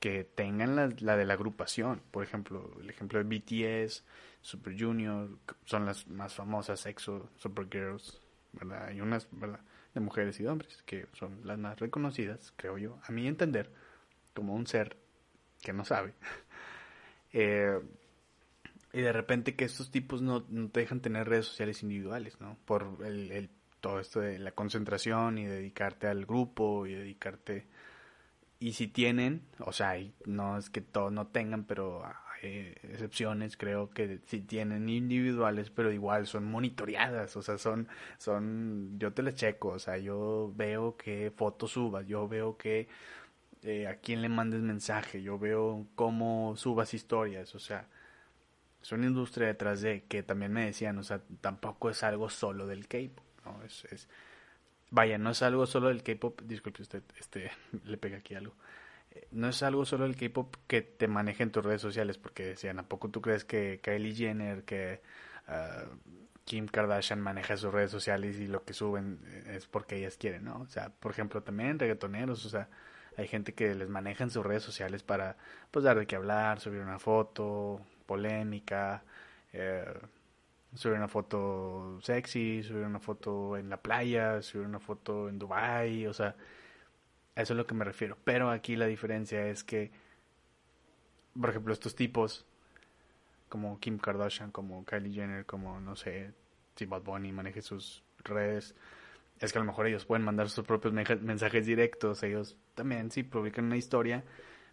[0.00, 2.02] Que tengan la, la de la agrupación.
[2.10, 4.04] Por ejemplo, el ejemplo de BTS,
[4.40, 8.20] Super Junior, son las más famosas, EXO, Supergirls,
[8.52, 8.86] ¿verdad?
[8.86, 9.60] Hay unas, ¿verdad?
[9.94, 13.70] De mujeres y de hombres, que son las más reconocidas, creo yo, a mi entender,
[14.34, 14.96] como un ser
[15.62, 16.14] que no sabe.
[17.32, 17.78] eh,
[18.92, 22.56] y de repente que estos tipos no, no, te dejan tener redes sociales individuales, ¿no?
[22.64, 27.66] Por el, el, todo esto de la concentración y dedicarte al grupo y dedicarte...
[28.60, 29.94] Y si tienen, o sea,
[30.26, 32.04] no es que todos no tengan, pero
[32.42, 38.98] eh, excepciones, creo que sí tienen individuales, pero igual son monitoreadas, o sea, son, son,
[38.98, 42.88] yo te las checo, o sea, yo veo qué fotos subas, yo veo que
[43.62, 47.88] eh, a quién le mandes mensaje, yo veo cómo subas historias, o sea,
[48.82, 52.66] es una industria detrás de que también me decían, o sea, tampoco es algo solo
[52.66, 53.62] del K-pop, ¿no?
[53.64, 54.08] Es, es,
[54.90, 57.50] vaya, no es algo solo del K-pop, disculpe usted, este,
[57.84, 58.54] le pega aquí algo
[59.30, 62.78] no es algo solo el K-pop que te maneje en tus redes sociales, porque decían,
[62.78, 65.00] ¿a poco tú crees que Kylie Jenner, que
[65.48, 65.88] uh,
[66.44, 70.60] Kim Kardashian maneja sus redes sociales y lo que suben es porque ellas quieren, ¿no?
[70.60, 72.68] O sea, por ejemplo, también reggaetoneros, o sea,
[73.16, 75.36] hay gente que les maneja en sus redes sociales para,
[75.70, 79.02] pues, dar de qué hablar, subir una foto, polémica,
[79.52, 79.84] eh,
[80.74, 86.06] subir una foto sexy, subir una foto en la playa, subir una foto en Dubai,
[86.06, 86.36] o sea,
[87.34, 88.16] eso es lo que me refiero.
[88.24, 89.90] Pero aquí la diferencia es que,
[91.38, 92.46] por ejemplo, estos tipos
[93.48, 96.32] como Kim Kardashian, como Kylie Jenner, como no sé,
[96.76, 98.74] si Bad Bunny maneje sus redes,
[99.40, 103.22] es que a lo mejor ellos pueden mandar sus propios mensajes directos, ellos también si
[103.22, 104.22] publican una historia,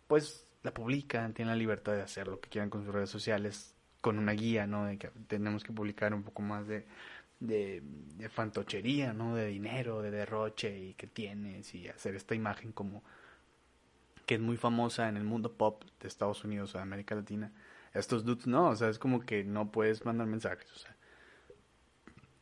[0.08, 3.77] pues la publican, tienen la libertad de hacer lo que quieran con sus redes sociales,
[4.02, 4.86] con una guía, ¿no?
[4.86, 6.86] De que tenemos que publicar un poco más de,
[7.40, 7.82] de,
[8.30, 9.36] fantochería, ¿no?
[9.36, 13.04] De dinero, de derroche y que tienes y hacer esta imagen como
[14.26, 17.52] que es muy famosa en el mundo pop de Estados Unidos o de América Latina.
[17.94, 20.96] Estos dudes no, o sea, es como que no puedes mandar mensajes, o sea,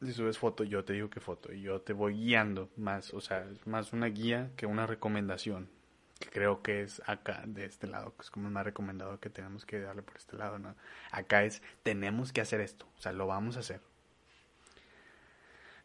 [0.01, 3.21] si subes foto, yo te digo que foto y yo te voy guiando más, o
[3.21, 5.69] sea, es más una guía que una recomendación,
[6.19, 9.65] que creo que es acá, de este lado, que es como más recomendado que tenemos
[9.65, 10.75] que darle por este lado, ¿no?
[11.11, 13.81] Acá es, tenemos que hacer esto, o sea, lo vamos a hacer.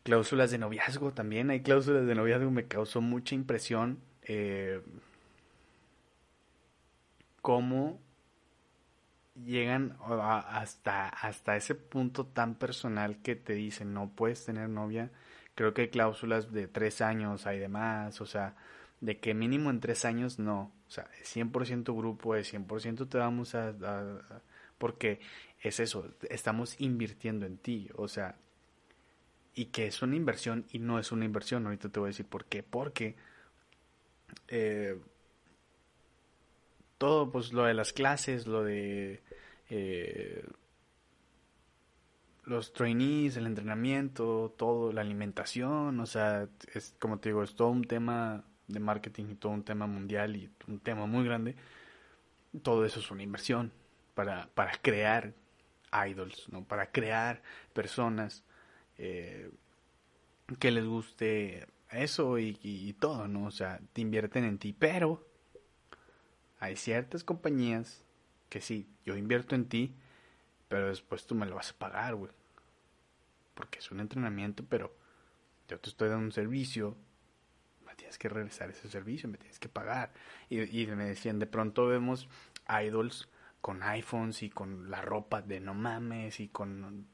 [0.02, 4.80] Cláusulas de noviazgo también, hay cláusulas de noviazgo, me causó mucha impresión eh,
[7.42, 8.00] cómo
[9.44, 15.10] llegan hasta, hasta ese punto tan personal que te dicen no puedes tener novia.
[15.54, 18.54] Creo que hay cláusulas de tres años, hay demás, o sea,
[19.00, 20.72] de que mínimo en tres años no.
[20.86, 23.72] O sea, 100% grupo, es 100% te vamos a,
[24.78, 25.20] Porque
[25.60, 28.36] es eso, estamos invirtiendo en ti, o sea,
[29.54, 31.66] y que es una inversión y no es una inversión.
[31.66, 32.62] Ahorita te voy a decir por qué.
[32.62, 33.16] Porque
[34.48, 34.98] eh,
[36.98, 39.22] todo, pues lo de las clases, lo de
[39.70, 40.44] eh,
[42.44, 47.68] los trainees, el entrenamiento, todo, la alimentación, o sea, es como te digo, es todo
[47.68, 51.56] un tema de marketing y todo un tema mundial y un tema muy grande.
[52.62, 53.72] Todo eso es una inversión
[54.14, 55.34] para, para crear
[56.06, 56.64] idols, ¿no?
[56.64, 58.44] Para crear personas
[58.98, 59.50] eh,
[60.58, 63.46] que les guste eso y, y, todo, ¿no?
[63.46, 65.26] O sea, te invierten en ti, pero
[66.58, 68.04] hay ciertas compañías
[68.48, 69.94] que sí, yo invierto en ti,
[70.68, 72.32] pero después tú me lo vas a pagar, güey.
[73.54, 74.94] Porque es un entrenamiento, pero
[75.68, 76.96] yo te estoy dando un servicio,
[78.10, 80.10] tienes que regresar ese servicio, me tienes que pagar.
[80.48, 82.28] Y, me decían, de pronto vemos
[82.68, 83.28] idols
[83.60, 87.06] con iPhones y con la ropa de no mames y con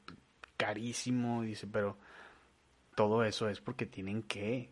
[0.55, 1.97] carísimo, dice, pero
[2.95, 4.71] todo eso es porque tienen que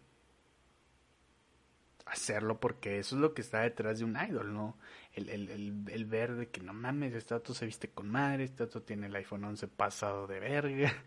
[2.08, 4.78] hacerlo porque eso es lo que está detrás de un idol, ¿no?
[5.14, 5.50] El, el,
[5.90, 9.08] el, ver de que no mames, este dato se viste con madre, este dato tiene
[9.08, 10.92] el iPhone 11 pasado de verga.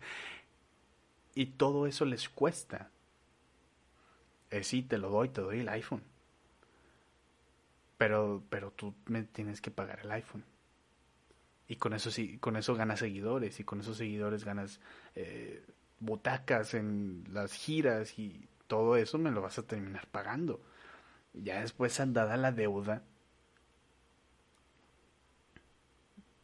[1.35, 2.91] Y todo eso les cuesta.
[4.51, 6.03] Eh, sí, te lo doy, te doy el iPhone.
[7.97, 10.43] Pero, pero tú me tienes que pagar el iPhone.
[11.67, 14.79] Y con eso sí, con eso ganas seguidores, y con esos seguidores ganas
[15.15, 15.63] eh,
[15.99, 20.61] butacas en las giras y todo eso me lo vas a terminar pagando.
[21.33, 23.03] Ya después andada la deuda,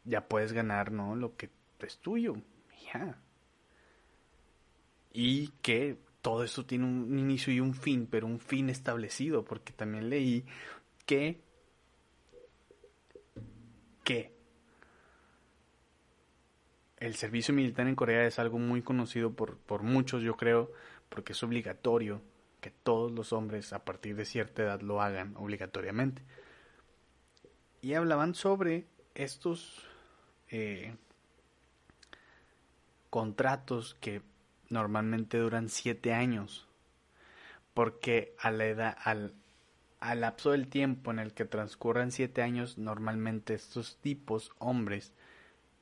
[0.03, 1.15] ya puedes ganar, ¿no?
[1.15, 2.35] Lo que es tuyo,
[2.93, 3.17] ya.
[5.13, 9.73] Y que todo eso tiene un inicio y un fin, pero un fin establecido, porque
[9.73, 10.43] también leí
[11.05, 11.39] que
[14.03, 14.33] que
[16.97, 20.71] el servicio militar en Corea es algo muy conocido por, por muchos, yo creo,
[21.09, 22.23] porque es obligatorio
[22.59, 26.23] que todos los hombres a partir de cierta edad lo hagan obligatoriamente.
[27.83, 29.87] Y hablaban sobre estos
[30.49, 30.95] eh,
[33.11, 34.23] contratos que
[34.75, 36.67] normalmente duran siete años.
[37.73, 39.33] Porque a la edad, al,
[39.99, 45.13] al lapso del tiempo en el que transcurran siete años, normalmente estos tipos, hombres,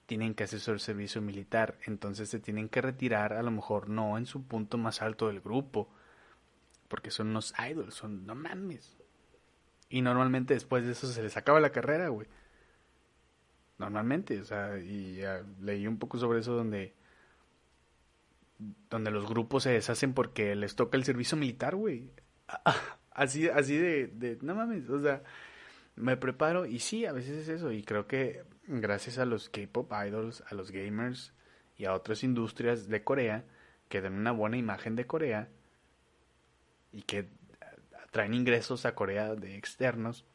[0.06, 4.18] tienen que hacer el servicio militar, entonces se tienen que retirar a lo mejor no
[4.18, 5.90] en su punto más alto del grupo,
[6.88, 8.98] porque son unos idols, son, no mames.
[9.90, 12.28] Y normalmente después de eso se les acaba la carrera, güey.
[13.78, 15.22] Normalmente, o sea, y
[15.62, 16.94] leí un poco sobre eso donde
[18.90, 22.12] donde los grupos se deshacen porque les toca el servicio militar, güey.
[23.16, 25.22] Así, así de, de, no mames, o sea,
[25.96, 27.72] me preparo y sí, a veces es eso.
[27.72, 31.32] Y creo que gracias a los K-pop idols, a los gamers
[31.78, 33.46] y a otras industrias de Corea
[33.88, 35.48] que dan una buena imagen de Corea,
[36.94, 37.28] y que
[38.12, 40.26] traen ingresos a Corea de externos,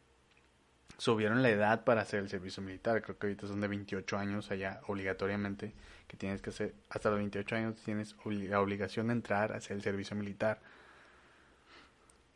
[0.98, 3.00] subieron la edad para hacer el servicio militar.
[3.02, 5.72] Creo que ahorita son de 28 años allá, obligatoriamente,
[6.08, 9.76] que tienes que hacer, hasta los 28 años tienes la obligación de entrar a hacer
[9.76, 10.60] el servicio militar.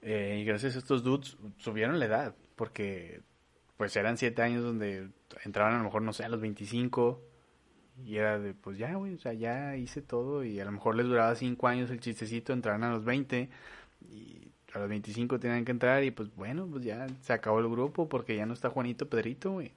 [0.01, 3.20] Eh, y gracias a estos dudes subieron la edad, porque
[3.77, 5.09] pues eran 7 años donde
[5.44, 7.20] entraban a lo mejor, no sé, a los 25.
[8.07, 10.94] Y era de, pues ya, güey, o sea, ya hice todo y a lo mejor
[10.94, 13.51] les duraba 5 años el chistecito, entraron a los 20
[14.11, 17.68] y a los 25 tienen que entrar y pues bueno, pues ya se acabó el
[17.68, 19.72] grupo porque ya no está Juanito Pedrito, güey.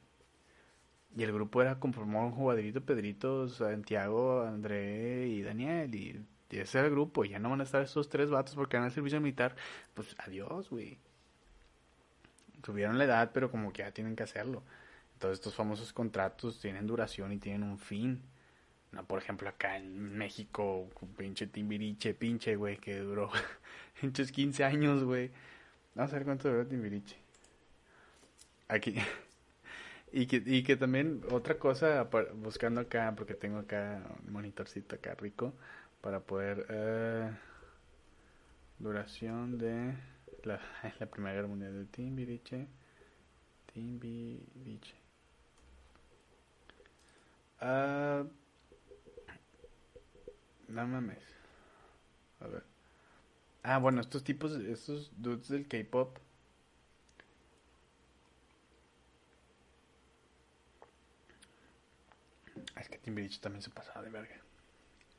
[1.18, 5.96] Y el grupo era conformado con Jugadrito, Pedrito, Santiago, André y Daniel.
[5.96, 7.24] Y, ese era el grupo.
[7.24, 9.56] Ya no van a estar esos tres vatos porque van al servicio militar.
[9.94, 10.98] Pues adiós, güey.
[12.62, 14.62] Tuvieron la edad, pero como que ya tienen que hacerlo.
[15.14, 18.22] Entonces estos famosos contratos tienen duración y tienen un fin.
[18.92, 23.30] No, por ejemplo, acá en México, pinche Timbiriche, pinche, güey, que duró
[24.00, 25.32] pinches 15 años, güey.
[25.96, 27.18] Vamos a ver cuánto duró Timbiriche.
[28.68, 28.96] Aquí.
[30.12, 35.16] y, que, y que también, otra cosa, buscando acá, porque tengo acá un monitorcito acá
[35.16, 35.54] rico,
[36.02, 36.66] para poder...
[36.70, 37.30] Eh,
[38.80, 39.94] duración de
[40.44, 40.60] la,
[41.12, 42.68] Primera Guerra Mundial de Timbiriche.
[43.74, 44.96] Timbiriche.
[47.60, 48.24] Ah...
[50.68, 51.24] No mames.
[52.40, 52.75] A ver.
[53.68, 56.20] Ah, bueno, estos tipos, estos dudes del K-pop.
[62.80, 64.36] Es que Timbiriche también se pasaba de verga.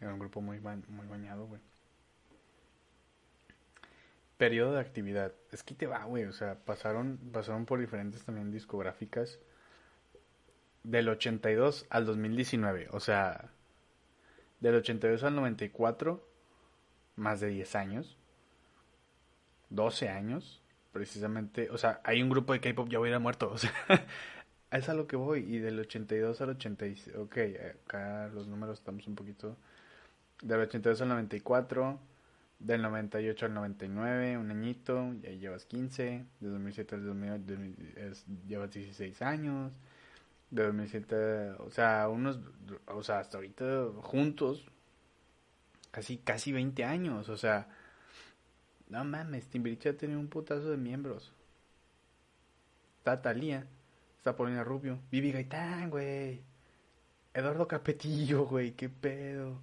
[0.00, 1.60] Era un grupo muy, muy bañado, güey.
[4.36, 5.32] Periodo de actividad.
[5.50, 6.24] Es que te va, güey.
[6.26, 9.40] O sea, pasaron, pasaron por diferentes también discográficas.
[10.84, 12.90] Del 82 al 2019.
[12.92, 13.50] O sea,
[14.60, 16.24] del 82 al 94,
[17.16, 18.16] más de 10 años.
[19.70, 21.70] 12 años, precisamente.
[21.70, 23.50] O sea, hay un grupo de K-pop ya hubiera muerto.
[23.54, 23.72] O sea,
[24.70, 25.40] es a lo que voy.
[25.40, 27.16] Y del 82 al 86.
[27.16, 27.38] Ok,
[27.86, 29.56] acá los números estamos un poquito.
[30.42, 31.98] Del 82 al 94.
[32.58, 36.24] Del 98 al 99, un añito, y ahí llevas 15.
[36.40, 39.72] De 2007 al 2008 llevas 16 años
[40.50, 42.38] de 2007, o sea, unos,
[42.86, 44.64] o sea, hasta ahorita juntos,
[45.90, 47.68] casi, casi 20 años, o sea,
[48.88, 51.32] no mames, Timbiriche ha tenido un putazo de miembros.
[52.98, 53.66] Está Talía,
[54.18, 56.42] está Paulina Rubio, Vivi Gaitán, güey,
[57.34, 59.60] Eduardo Capetillo, güey, qué pedo.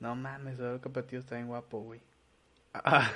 [0.00, 2.00] No mames, Eduardo Capetillo está bien guapo, güey.
[2.74, 3.10] Ah,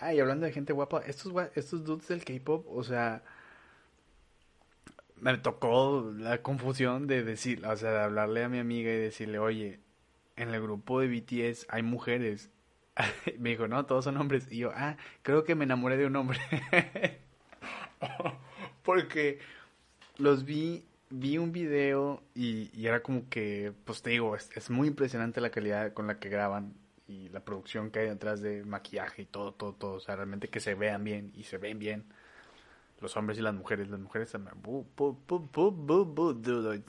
[0.00, 3.22] ah, y hablando de gente guapa, estos, estos dudes del K-pop, o sea,
[5.20, 9.38] me tocó la confusión de decir, o sea, de hablarle a mi amiga y decirle,
[9.38, 9.80] oye,
[10.36, 12.50] en el grupo de BTS hay mujeres.
[13.38, 14.50] me dijo, no, todos son hombres.
[14.50, 16.38] Y yo, ah, creo que me enamoré de un hombre.
[18.82, 19.38] Porque
[20.16, 25.40] los vi, vi un video y, era como que, pues te digo, es, muy impresionante
[25.40, 26.74] la calidad con la que graban
[27.06, 29.94] y la producción que hay detrás de maquillaje y todo, todo, todo.
[29.94, 32.04] O sea, realmente que se vean bien y se ven bien
[33.00, 33.88] los hombres y las mujeres.
[33.88, 34.56] Las mujeres también.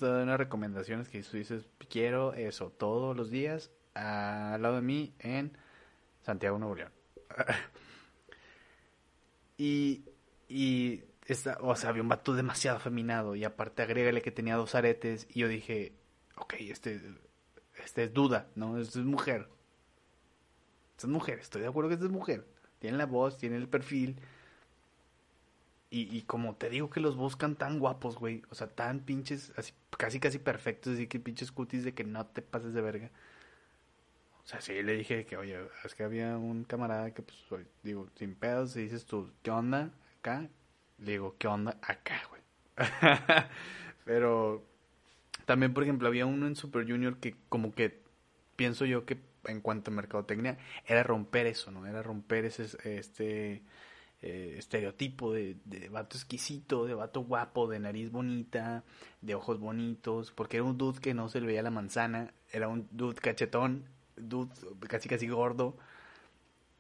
[0.09, 5.51] Unas recomendaciones que tú dices, quiero eso todos los días al lado de mí en
[6.21, 6.91] Santiago, Nuevo León.
[9.57, 10.03] y,
[10.47, 14.75] y esta, o sea, había un vato demasiado afeminado y aparte agrégale que tenía dos
[14.75, 15.93] aretes y yo dije,
[16.37, 17.01] ok, este,
[17.83, 18.77] este es duda, ¿no?
[18.77, 19.49] Este es mujer.
[20.91, 22.45] Esta es mujer, estoy de acuerdo que esta es mujer.
[22.79, 24.19] Tiene la voz, tiene el perfil,
[25.91, 28.43] y, y como te digo que los buscan tan guapos, güey.
[28.51, 30.93] O sea, tan pinches, así, casi casi perfectos.
[30.93, 33.11] Así que pinches cutis de que no te pases de verga.
[34.49, 38.09] O sea, sí le dije que, oye, es que había un camarada que, pues, digo,
[38.15, 40.49] sin pedos, y dices tú, ¿qué onda acá?
[40.97, 42.41] Le digo, ¿qué onda acá, güey?
[44.05, 44.65] Pero
[45.45, 48.01] también, por ejemplo, había uno en Super Junior que como que
[48.55, 50.57] pienso yo que en cuanto a mercadotecnia
[50.87, 51.85] era romper eso, ¿no?
[51.85, 53.61] Era romper ese, este
[54.23, 58.83] eh, estereotipo de, de, vato exquisito, de vato guapo, de nariz bonita,
[59.21, 62.67] de ojos bonitos, porque era un dude que no se le veía la manzana, era
[62.67, 63.85] un dude cachetón,
[64.19, 64.53] dude
[64.87, 65.77] casi casi gordo.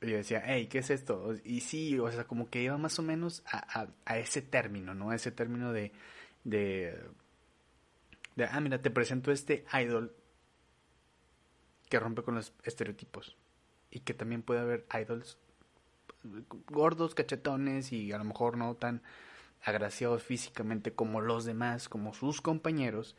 [0.01, 1.33] Y yo decía, hey, ¿qué es esto?
[1.43, 5.09] Y sí, o sea, como que iba más o menos a, a, ese término, ¿no?
[5.09, 5.91] A ese término de,
[6.45, 6.97] de,
[8.35, 10.15] de, ah, mira, te presento este idol
[11.89, 13.35] que rompe con los estereotipos.
[13.91, 15.37] Y que también puede haber idols
[16.67, 19.01] gordos, cachetones y a lo mejor no tan
[19.63, 23.15] agraciados físicamente como los demás, como sus compañeros.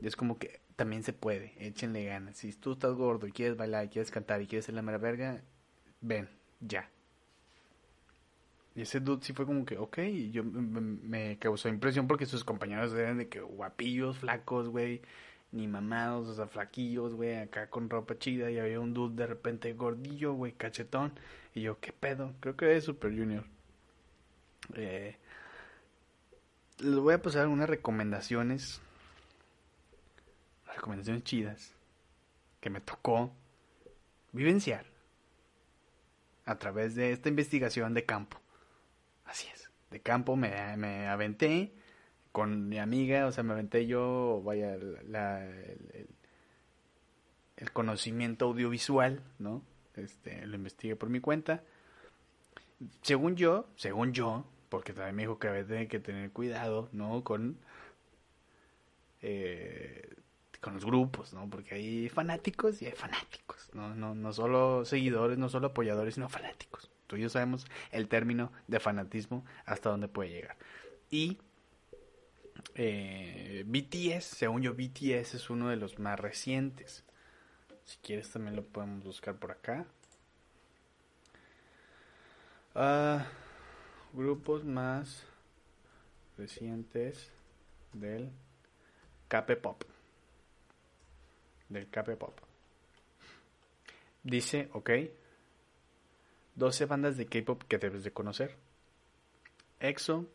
[0.00, 2.38] Es como que también se puede, échenle ganas.
[2.38, 4.96] Si tú estás gordo y quieres bailar, y quieres cantar y quieres ser la mera
[4.96, 5.42] verga,
[6.00, 6.26] ven,
[6.58, 6.88] ya.
[8.74, 9.98] Y ese dude sí fue como que, ok,
[10.32, 15.02] yo me, causó impresión porque sus compañeros eran de que guapillos, flacos, güey,
[15.52, 19.26] ni mamados, o sea, flaquillos, güey, acá con ropa chida y había un dude de
[19.26, 21.12] repente gordillo, güey, cachetón.
[21.54, 22.32] Y yo, ¿qué pedo?
[22.40, 23.44] Creo que es Super Junior.
[24.76, 25.18] Eh,
[26.78, 28.80] les voy a pasar unas recomendaciones.
[30.74, 31.74] Recomendaciones chidas.
[32.60, 33.32] Que me tocó
[34.32, 34.86] vivenciar.
[36.44, 38.40] A través de esta investigación de campo.
[39.24, 39.70] Así es.
[39.90, 41.72] De campo me, me aventé.
[42.32, 44.76] con mi amiga, o sea, me aventé yo, vaya,
[45.08, 46.08] la, el,
[47.56, 49.62] el, conocimiento audiovisual, ¿no?
[49.96, 51.64] Este, lo investigué por mi cuenta.
[53.02, 57.24] Según yo, según yo, porque también me dijo que había que tener cuidado, ¿no?
[57.24, 57.58] Con,
[59.22, 60.08] eh,
[60.60, 61.48] con los grupos, ¿no?
[61.48, 63.94] Porque hay fanáticos y hay fanáticos, ¿no?
[63.94, 66.90] No, no solo seguidores, no solo apoyadores, sino fanáticos.
[67.06, 70.56] Tú y yo sabemos el término de fanatismo hasta dónde puede llegar.
[71.10, 71.38] Y
[72.74, 77.04] eh, BTS, según yo, BTS es uno de los más recientes.
[77.84, 79.86] Si quieres también lo podemos buscar por acá.
[82.74, 83.26] Ah,
[84.12, 85.24] grupos más
[86.38, 87.30] recientes
[87.92, 88.30] del
[89.28, 89.89] K-pop.
[91.70, 92.38] Del K-pop.
[94.22, 94.90] Dice, ok,
[96.56, 98.54] 12 bandas de K-pop que debes de conocer.
[99.80, 100.26] EXO,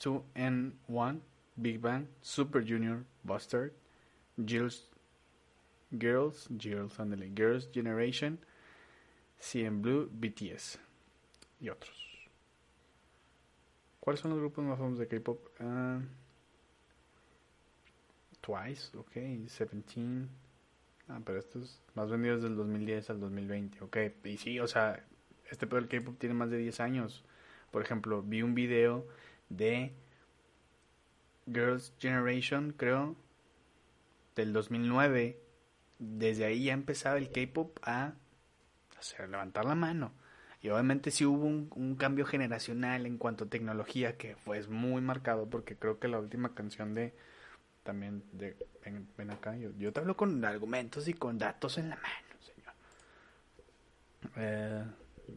[0.00, 1.20] 2N1,
[1.56, 3.74] Big Bang, Super Junior, Buster,
[4.38, 4.88] Girls,
[5.90, 6.98] Girls, Girls,
[7.34, 8.38] Girls Generation,
[9.38, 10.78] CN Blue, BTS
[11.60, 11.94] y otros.
[14.00, 15.38] ¿Cuáles son los grupos más famosos de K-pop?
[15.60, 16.00] Uh,
[18.40, 20.28] Twice, ok, Seventeen.
[21.08, 23.96] Ah, pero estos más vendidos del 2010 al 2020, ok.
[24.24, 25.04] Y sí, o sea,
[25.50, 27.24] este pedo del K-pop tiene más de 10 años.
[27.70, 29.06] Por ejemplo, vi un video
[29.48, 29.92] de
[31.46, 33.16] Girls Generation, creo,
[34.36, 35.38] del 2009.
[35.98, 38.14] Desde ahí ya empezaba el K-pop a,
[39.18, 40.12] a levantar la mano.
[40.64, 45.46] Y obviamente sí hubo un, cambio generacional en cuanto a tecnología que fue muy marcado
[45.50, 47.12] porque creo que la última canción de
[47.84, 48.56] también de
[49.16, 52.74] ven, acá yo, yo, te hablo con argumentos y con datos en la mano señor.
[54.36, 54.84] Eh,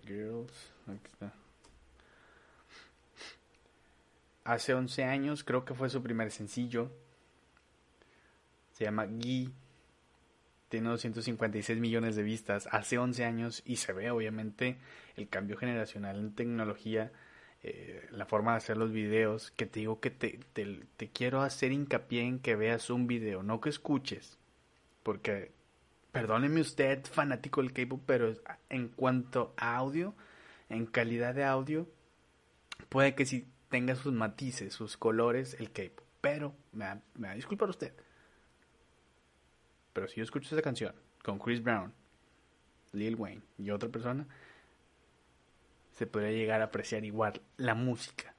[0.06, 1.34] girls aquí está.
[4.44, 6.90] Hace 11 años creo que fue su primer sencillo.
[8.72, 9.54] Se llama Gui.
[10.70, 12.70] Tiene 256 millones de vistas.
[12.72, 14.78] Hace 11 años y se ve obviamente
[15.18, 17.12] el cambio generacional en tecnología,
[17.70, 20.40] eh, la forma de hacer los videos, que te digo que te,
[21.14, 24.38] quiero hacer hincapié en que veas un video, no que escuches,
[25.04, 25.52] porque
[26.12, 28.34] perdóneme usted, fanático del K-pop, pero
[28.70, 30.16] en cuanto a audio,
[30.70, 31.88] en calidad de audio,
[32.90, 37.34] puede que sí tenga sus matices, sus colores, el K-pop, pero me va, me va
[37.34, 37.94] a disculpar usted.
[39.92, 41.94] Pero si yo escucho esa canción con Chris Brown,
[42.94, 44.26] Lil Wayne y otra persona,
[45.98, 48.36] se podría llegar a apreciar igual la música.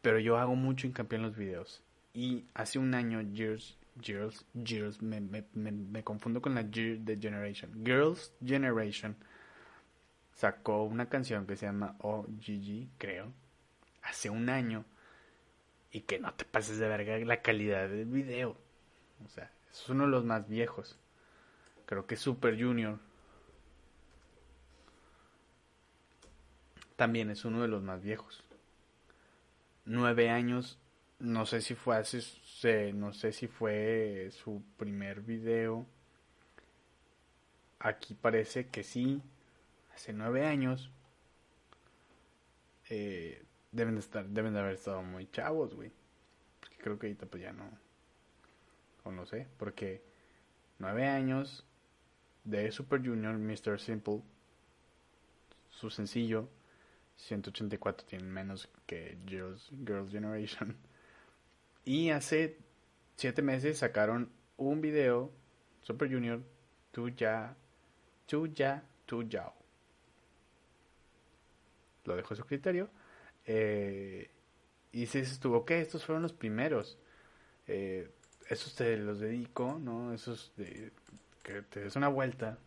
[0.00, 1.82] Pero yo hago mucho hincapié en los videos.
[2.14, 7.84] Y hace un año, Girls, Girls, Girls, me, me, me, confundo con la The Generation.
[7.84, 9.14] Girls Generation
[10.32, 13.30] sacó una canción que se llama OGG, creo,
[14.02, 14.86] hace un año.
[15.90, 18.56] Y que no te pases de verga la calidad del video.
[19.24, 20.98] O sea, es uno de los más viejos.
[21.84, 22.98] Creo que Super Junior.
[26.96, 28.42] También es uno de los más viejos.
[29.84, 30.78] Nueve años.
[31.18, 35.86] No sé si fue hace, no sé si fue su primer video.
[37.78, 39.22] Aquí parece que sí.
[39.94, 40.90] Hace nueve años.
[42.88, 43.42] Eh,
[43.72, 45.90] deben de estar, deben de haber estado muy chavos, güey.
[46.78, 47.86] Creo que ahorita pues ya no
[49.06, 50.02] o no sé, porque
[50.78, 51.64] nueve años
[52.44, 53.80] de Super Junior, Mr.
[53.80, 54.20] Simple,
[55.70, 56.48] su sencillo,
[57.16, 59.70] 184 tienen menos que Girls,
[60.10, 60.76] Generation.
[61.84, 62.58] Y hace
[63.14, 65.30] siete meses sacaron un video,
[65.82, 66.42] Super Junior,
[66.90, 67.56] Tu Ya,
[68.26, 68.82] Tu Ya.
[72.04, 72.90] Lo dejo a su criterio.
[73.44, 74.30] Eh,
[74.90, 76.98] y se estuvo, ok, estos fueron los primeros.
[77.68, 78.10] Eh,
[78.48, 80.12] esos te los dedico, ¿no?
[80.12, 80.90] Esos de
[81.44, 82.58] que te des una vuelta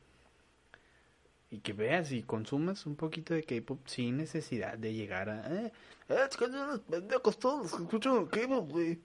[1.52, 5.66] y que veas y consumas un poquito de K-pop sin necesidad de llegar a.
[5.66, 5.72] Eh,
[6.10, 9.00] eh pendejos todos K-pop, güey.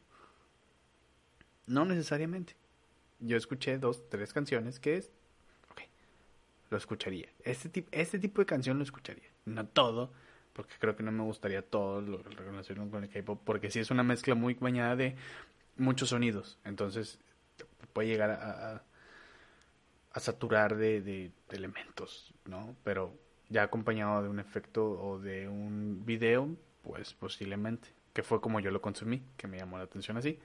[1.66, 2.54] No necesariamente.
[3.20, 5.10] Yo escuché dos, tres canciones que es.
[5.70, 5.80] Ok,
[6.70, 7.28] lo escucharía.
[7.42, 9.28] Este, tipo este tipo de canción lo escucharía.
[9.46, 10.10] No todo,
[10.52, 13.90] porque creo que no me gustaría todo lo relacionado con el K-pop, porque si es
[13.90, 15.16] una mezcla muy bañada de
[15.78, 16.58] muchos sonidos.
[16.64, 17.18] Entonces
[17.94, 18.82] puede llegar a, a,
[20.20, 22.76] saturar de, de, elementos, ¿no?
[22.84, 23.12] Pero
[23.48, 26.48] ya acompañado de un efecto o de un video,
[26.82, 27.88] pues posiblemente.
[28.12, 30.38] Que fue como yo lo consumí, que me llamó la atención así.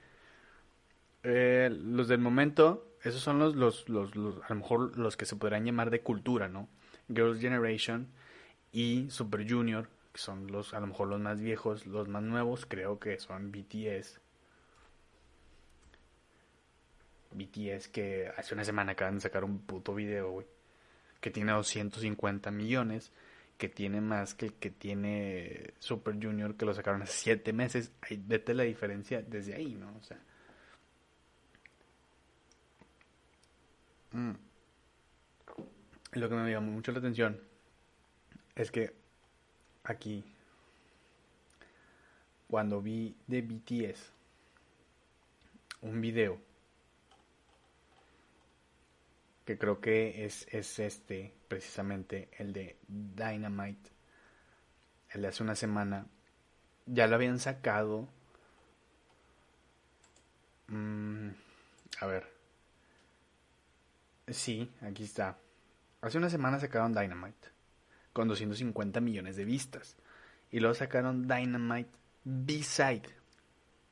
[1.24, 5.26] Eh, los del momento, esos son los, los, los, los, a lo mejor los que
[5.26, 6.68] se podrán llamar de cultura, ¿no?
[7.14, 8.08] Girls' Generation
[8.72, 12.66] y Super Junior, que son los, a lo mejor los más viejos, los más nuevos,
[12.66, 14.20] creo que son BTS,
[17.32, 20.48] BTS que hace una semana acaban de sacar un puto video, güey.
[21.22, 23.12] Que tiene 250 millones.
[23.58, 27.92] Que tiene más que el que tiene Super Junior, que lo sacaron hace 7 meses.
[28.02, 29.96] Ahí, vete la diferencia desde ahí, ¿no?
[29.98, 30.20] O sea.
[34.12, 34.32] Mm.
[36.14, 37.40] Lo que me llamó mucho la atención
[38.56, 38.94] es que
[39.84, 40.24] aquí,
[42.48, 44.12] cuando vi de BTS
[45.82, 46.42] un video,
[49.50, 53.89] que creo que es, es este, precisamente el de Dynamite,
[55.10, 56.06] el de hace una semana,
[56.86, 58.08] ya lo habían sacado.
[60.68, 61.30] Mm,
[62.00, 62.28] a ver.
[64.28, 65.39] Sí, aquí está.
[66.02, 67.47] Hace una semana sacaron Dynamite
[68.14, 69.97] con 250 millones de vistas.
[70.52, 71.89] Y luego sacaron Dynamite
[72.24, 73.10] B-Side.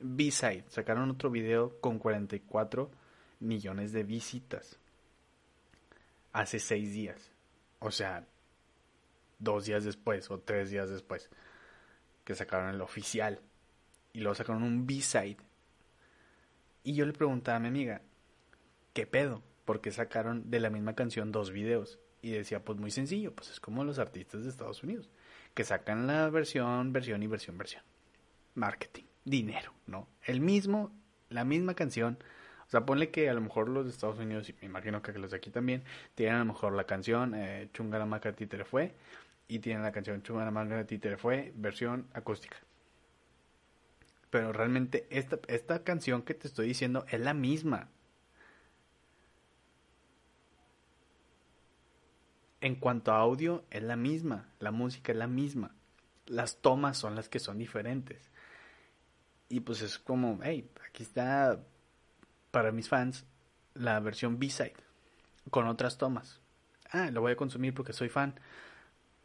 [0.01, 0.65] B-Side.
[0.69, 2.91] Sacaron otro video con 44
[3.39, 4.77] millones de visitas.
[6.33, 7.31] Hace seis días.
[7.79, 8.27] O sea,
[9.39, 11.29] dos días después o tres días después.
[12.23, 13.41] Que sacaron el oficial.
[14.13, 15.37] Y luego sacaron un B-Side.
[16.83, 18.01] Y yo le preguntaba a mi amiga,
[18.93, 19.43] ¿qué pedo?
[19.65, 21.99] Porque sacaron de la misma canción dos videos.
[22.21, 25.09] Y decía, pues muy sencillo, pues es como los artistas de Estados Unidos,
[25.53, 27.83] que sacan la versión, versión y versión, versión.
[28.55, 30.07] Marketing, dinero, ¿no?
[30.23, 30.91] El mismo,
[31.29, 32.17] la misma canción.
[32.67, 35.13] O sea, ponle que a lo mejor los de Estados Unidos, y me imagino que
[35.13, 35.83] los de aquí también,
[36.15, 38.93] tienen a lo mejor la canción eh, Chungaramaka Títere Fue,
[39.47, 42.57] y tienen la canción Chungaramaka Títere Fue, versión acústica.
[44.29, 47.87] Pero realmente esta, esta canción que te estoy diciendo es la misma.
[52.59, 55.73] En cuanto a audio, es la misma, la música es la misma,
[56.25, 58.29] las tomas son las que son diferentes.
[59.47, 61.61] Y pues es como, hey, aquí está
[62.51, 63.25] para mis fans
[63.73, 64.75] la versión B-side
[65.49, 66.41] con otras tomas.
[66.91, 68.39] Ah, lo voy a consumir porque soy fan.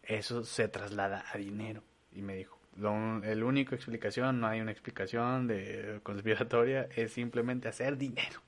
[0.03, 1.83] Eso se traslada a dinero.
[2.13, 7.69] Y me dijo, lo, el único explicación, no hay una explicación de conspiratoria, es simplemente
[7.69, 8.41] hacer dinero.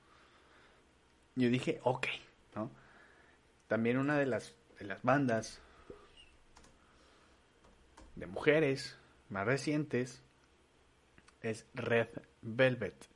[1.35, 2.07] Yo dije, ok,
[2.55, 2.71] ¿no?
[3.67, 5.61] También una de las de las bandas
[8.15, 8.97] de mujeres
[9.29, 10.21] más recientes
[11.41, 12.09] es Red
[12.41, 13.14] Velvet.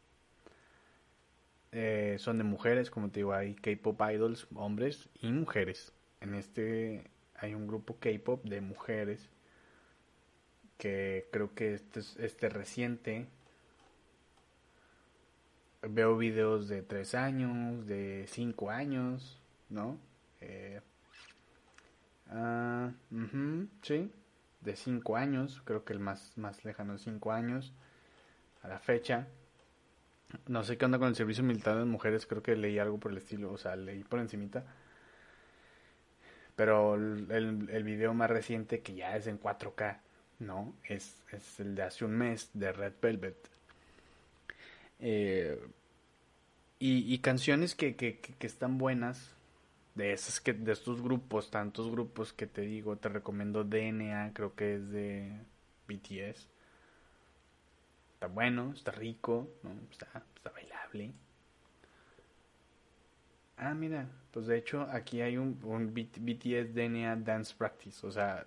[1.71, 5.93] Eh, son de mujeres, como te digo, hay K-pop idols, hombres y mujeres.
[6.21, 7.03] En este
[7.35, 9.29] hay un grupo K-pop de mujeres
[10.77, 13.27] que creo que este es este reciente.
[15.81, 19.97] Veo videos de 3 años, de 5 años, ¿no?
[20.41, 20.81] Eh,
[22.31, 22.91] Ah,
[23.81, 24.11] sí,
[24.61, 27.73] de 5 años, creo que el más, más lejano es 5 años
[28.61, 29.27] a la fecha.
[30.47, 33.11] No sé qué onda con el servicio militar de mujeres, creo que leí algo por
[33.11, 34.63] el estilo, o sea, leí por encimita.
[36.55, 39.99] Pero el, el video más reciente, que ya es en 4K,
[40.39, 40.75] ¿no?
[40.83, 43.49] Es, es el de hace un mes, de Red Velvet.
[44.99, 45.59] Eh,
[46.79, 49.35] y, y, canciones que, que, que, están buenas,
[49.95, 54.55] de esas que de estos grupos, tantos grupos que te digo, te recomiendo DNA, creo
[54.55, 55.31] que es de
[55.87, 56.47] BTS.
[58.19, 59.71] Está bueno, está rico, ¿no?
[59.89, 61.13] está, está bailable.
[63.55, 68.45] Ah, mira, pues de hecho aquí hay un, un BTS DNA Dance Practice, o sea,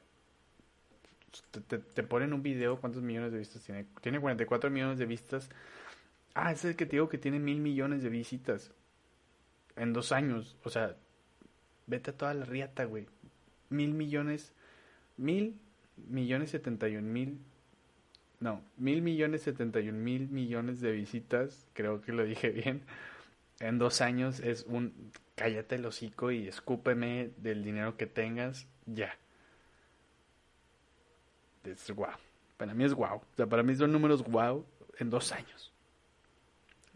[1.50, 3.86] te, te, ponen un video, ¿cuántos millones de vistas tiene?
[4.02, 5.48] Tiene 44 millones de vistas.
[6.34, 8.72] Ah, ese es el que te digo que tiene mil millones de visitas
[9.76, 10.96] en dos años, o sea,
[11.86, 13.06] Vete a toda la riata, güey.
[13.70, 14.52] Mil millones.
[15.16, 15.58] Mil
[16.08, 17.38] millones setenta y un mil.
[18.42, 21.64] No, mil millones setenta y un mil millones de visitas.
[21.74, 22.82] Creo que lo dije bien.
[23.60, 25.12] En dos años es un.
[25.36, 28.66] Cállate el hocico y escúpeme del dinero que tengas.
[28.86, 29.16] Ya.
[31.62, 32.18] Es guau.
[32.56, 33.18] Para mí es guau.
[33.18, 34.66] O sea, para mí son números guau
[34.98, 35.72] en dos años.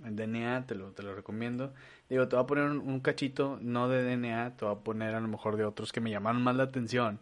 [0.05, 1.73] En DNA te lo, te lo recomiendo.
[2.09, 5.21] Digo, te voy a poner un, cachito, no de DNA, te voy a poner a
[5.21, 7.21] lo mejor de otros que me llamaron más la atención.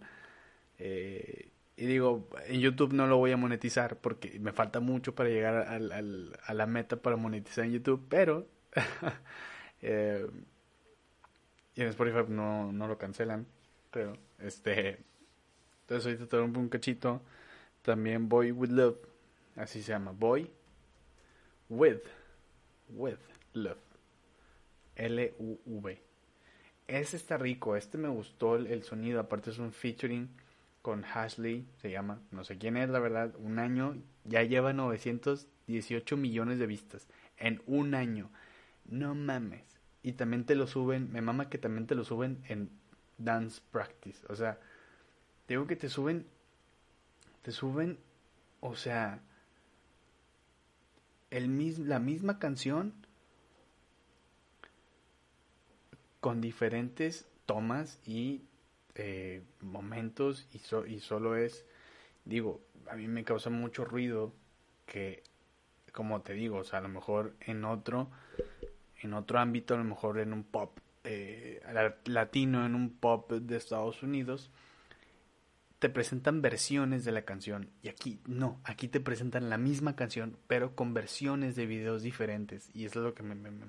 [0.78, 5.28] Eh, y digo, en YouTube no lo voy a monetizar porque me falta mucho para
[5.28, 8.46] llegar al, al, a la meta para monetizar en YouTube, pero...
[9.82, 10.26] eh,
[11.74, 13.46] y en Spotify no, no lo cancelan,
[13.90, 15.00] pero este...
[15.82, 17.20] Entonces ahorita te un cachito.
[17.82, 18.96] También Boy With Love,
[19.56, 20.50] así se llama, Boy
[21.68, 22.00] With,
[22.88, 23.18] With
[23.52, 23.78] Love.
[24.96, 26.02] L-U-V.
[26.86, 30.28] Ese está rico, este me gustó el, sonido, aparte es un featuring
[30.84, 36.18] con Ashley, se llama, no sé quién es la verdad, un año, ya lleva 918
[36.18, 37.08] millones de vistas
[37.38, 38.30] en un año.
[38.84, 39.64] No mames,
[40.02, 42.68] y también te lo suben, me mama que también te lo suben en
[43.16, 44.26] dance practice.
[44.28, 44.60] O sea,
[45.48, 46.26] digo que te suben,
[47.40, 47.98] te suben,
[48.60, 49.22] o sea,
[51.30, 52.92] el mis, la misma canción
[56.20, 58.42] con diferentes tomas y
[58.94, 60.58] eh, momentos y,
[60.92, 61.64] y solo es,
[62.24, 64.32] digo, a mí me causa mucho ruido
[64.86, 65.22] que,
[65.92, 68.10] como te digo, o sea, a lo mejor en otro,
[69.00, 71.60] en otro ámbito, a lo mejor en un pop eh,
[72.06, 74.50] latino, en un pop de Estados Unidos,
[75.78, 80.38] te presentan versiones de la canción y aquí no, aquí te presentan la misma canción
[80.46, 83.66] pero con versiones de videos diferentes y eso es lo que me me me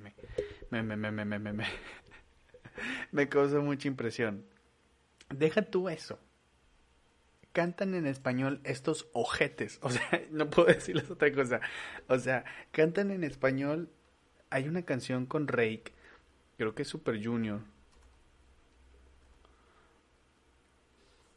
[0.71, 1.65] me me me me me me
[3.11, 4.45] me causa mucha impresión.
[5.29, 6.19] Deja tú eso.
[7.53, 11.61] Cantan en español estos ojetes, o sea, no puedo decirles otra cosa.
[12.07, 13.89] O sea, cantan en español.
[14.49, 15.93] Hay una canción con Rake,
[16.57, 17.61] creo que es Super Junior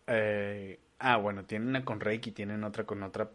[0.08, 3.30] Eh, ah, bueno, tienen una con Reiki, tienen otra con otra.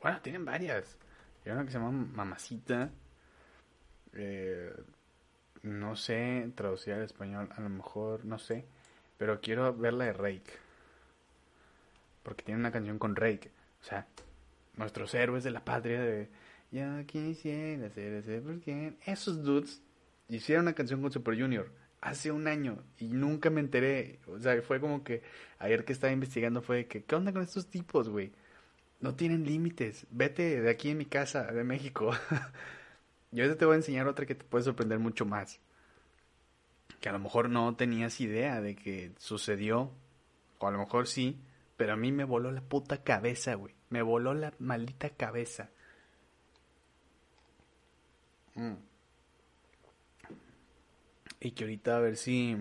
[0.00, 0.96] Bueno, tienen varias.
[1.44, 2.90] Hay una que se llama Mamacita.
[4.14, 4.72] Eh,
[5.62, 8.66] no sé traducir al español, a lo mejor, no sé.
[9.22, 10.50] Pero quiero ver la de Rake.
[12.24, 13.52] Porque tiene una canción con Rake.
[13.80, 14.04] O sea,
[14.74, 16.28] nuestros héroes de la patria de...
[16.72, 18.96] Ya quisiera ser ese por quién.
[19.06, 19.80] Esos dudes
[20.28, 21.70] hicieron una canción con Super Junior
[22.00, 24.18] hace un año y nunca me enteré.
[24.26, 25.22] O sea, fue como que
[25.60, 28.32] ayer que estaba investigando fue que, ¿qué onda con estos tipos, güey?
[28.98, 30.04] No tienen límites.
[30.10, 32.10] Vete de aquí en mi casa, de México.
[33.30, 35.60] Yo te voy a enseñar otra que te puede sorprender mucho más.
[37.02, 39.90] Que a lo mejor no tenías idea de que sucedió.
[40.58, 41.38] O a lo mejor sí.
[41.76, 43.74] Pero a mí me voló la puta cabeza, güey.
[43.90, 45.68] Me voló la maldita cabeza.
[48.54, 48.74] Mm.
[51.40, 52.56] Y que ahorita a ver si...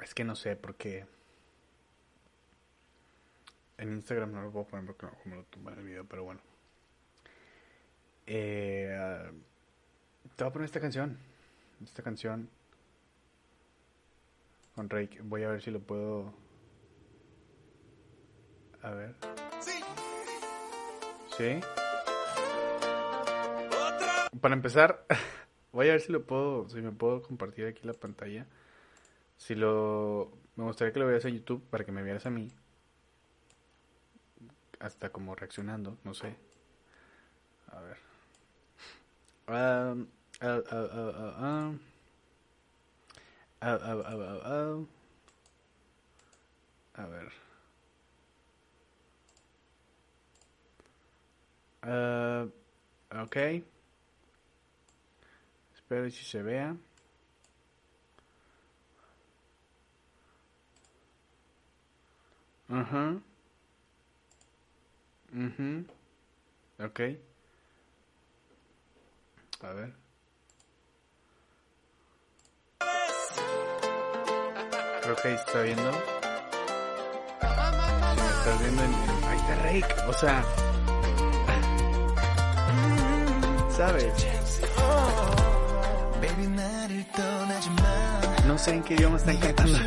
[0.00, 1.06] Es que no sé, porque...
[3.78, 6.40] En Instagram no lo puedo poner porque no, como lo tumban el video, pero bueno.
[8.26, 9.28] Eh,
[10.36, 11.18] te voy a poner esta canción.
[11.82, 12.48] Esta canción.
[14.74, 15.20] Con Rake.
[15.22, 16.32] Voy a ver si lo puedo...
[18.82, 19.14] A ver.
[21.36, 21.60] ¿Sí?
[24.40, 25.06] Para empezar...
[25.72, 28.46] Voy a ver si lo puedo, si me puedo compartir aquí la pantalla.
[29.36, 32.50] Si lo, me gustaría que lo veas en YouTube para que me vieras a mí.
[34.80, 36.36] Hasta como reaccionando, no sé.
[37.68, 37.98] A ver.
[43.60, 44.86] A, a, a,
[46.94, 47.32] a ver.
[51.82, 52.50] Uh,
[53.22, 53.62] ok.
[55.74, 56.76] Espero si se vea.
[62.68, 63.20] Ajá.
[65.32, 65.84] Uh -huh.
[69.60, 69.99] A ver.
[75.10, 75.90] Creo que ahí está viendo.
[77.40, 78.94] Estás viendo en,
[79.28, 79.94] Ahí está Rake.
[80.06, 80.44] O sea...
[83.76, 84.28] ¿Sabes?
[88.46, 89.78] No sé en qué idioma están cantando.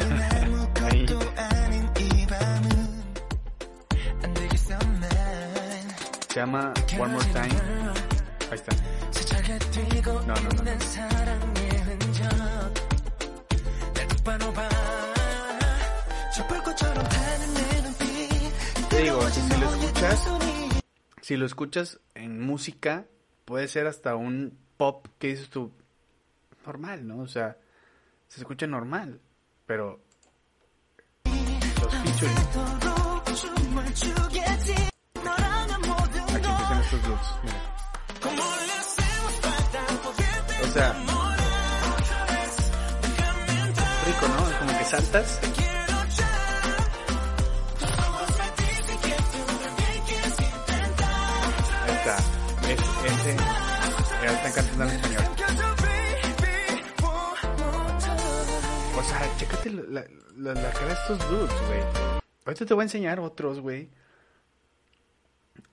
[6.28, 7.56] Se llama One More Time.
[8.52, 8.76] Ahí está.
[10.26, 10.64] No, no, no.
[13.94, 14.93] Te
[19.04, 20.28] digo, si lo escuchas,
[21.22, 23.06] si lo escuchas en música,
[23.46, 25.72] puede ser hasta un pop que dices tú,
[26.66, 27.20] normal, ¿no?
[27.20, 27.58] O sea,
[28.28, 29.20] se escucha normal,
[29.68, 30.00] pero
[31.26, 32.38] los featuring.
[36.34, 37.62] Aquí empiezan estos looks, mira.
[40.64, 40.94] O sea,
[44.06, 44.60] rico, ¿no?
[44.60, 45.63] Como que saltas.
[53.06, 55.24] Es, ese, ya están cantando en español.
[58.96, 60.06] O sea, chécate la,
[60.38, 61.82] la, la cara de estos dudes, güey.
[62.46, 63.90] Ahorita te voy a enseñar otros, güey.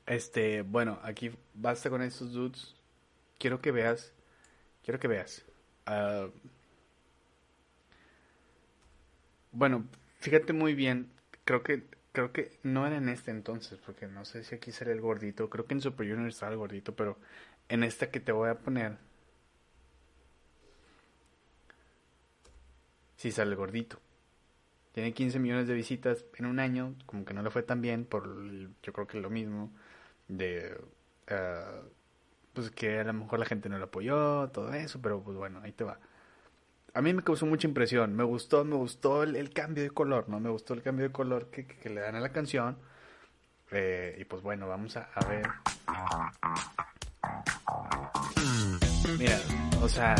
[0.07, 2.75] Este, bueno, aquí basta con estos dudes.
[3.39, 4.13] Quiero que veas.
[4.85, 5.45] Quiero que veas.
[5.87, 6.31] Uh,
[9.53, 9.85] bueno,
[10.19, 11.13] fíjate muy bien.
[11.45, 14.93] Creo que creo que no era en este entonces, porque no sé si aquí será
[14.93, 15.51] el gordito.
[15.51, 17.19] Creo que en Super Junior estaba el gordito, pero
[17.69, 18.99] en esta que te voy a poner
[23.17, 24.01] si sale gordito.
[24.93, 28.05] Tiene 15 millones de visitas en un año, como que no le fue tan bien,
[28.05, 28.27] por
[28.83, 29.71] yo creo que lo mismo,
[30.29, 30.77] de
[31.31, 31.89] uh,
[32.55, 35.61] pues que a lo mejor la gente no lo apoyó, todo eso, pero pues bueno,
[35.63, 36.01] ahí te va.
[36.93, 40.41] A mí me causó mucha impresión, me gustó, me gustó el, cambio de color, ¿no?
[40.41, 42.77] Me gustó el cambio de color que, que, le dan a la canción.
[43.71, 45.47] Eh, y pues bueno, vamos a, a ver.
[49.19, 49.39] Mira,
[49.83, 50.17] o sea,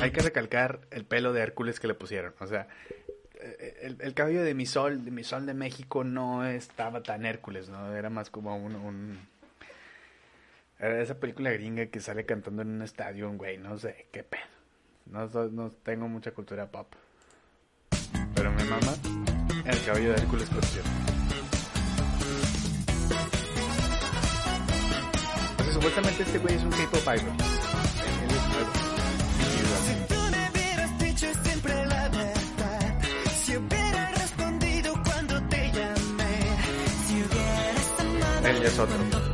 [0.00, 2.34] hay que recalcar el pelo de Hércules que le pusieron.
[2.40, 2.66] O sea,
[3.82, 7.68] el, el, cabello de mi sol, de mi sol de México no estaba tan Hércules,
[7.68, 7.94] ¿no?
[7.94, 9.28] Era más como un, un...
[10.78, 14.24] Era esa película gringa que sale cantando en un estadio, un güey, no sé, qué
[14.24, 14.51] pedo.
[15.06, 16.86] No, no tengo mucha cultura pop.
[18.34, 18.94] Pero mi mamá,
[19.64, 20.90] el cabello de Hércules pusieron.
[25.56, 27.36] Pues supuestamente este güey es un K-pop idol.
[28.22, 28.72] Él es nuevo.
[38.44, 39.31] Él ya es otro.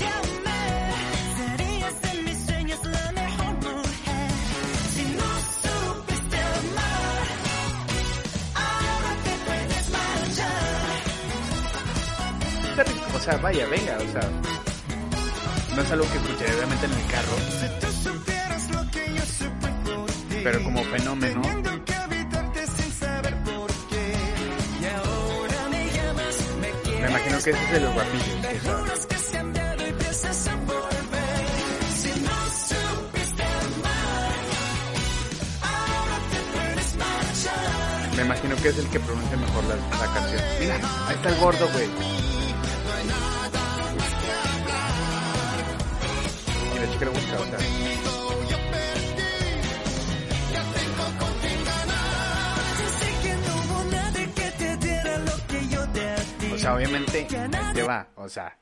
[13.19, 14.31] O sea, vaya, venga, o sea,
[15.75, 17.37] no es algo que escuché obviamente en el carro,
[20.45, 21.43] pero como fenómeno
[27.01, 28.29] me imagino que ese es de los guapillos.
[38.17, 40.43] Me imagino que es el que pronuncia mejor la, la canción.
[40.61, 40.75] Mira,
[41.09, 42.28] ahí está el gordo, güey.
[46.99, 47.15] Sea.
[56.53, 57.29] O sea, obviamente
[57.73, 58.59] te va, o sea,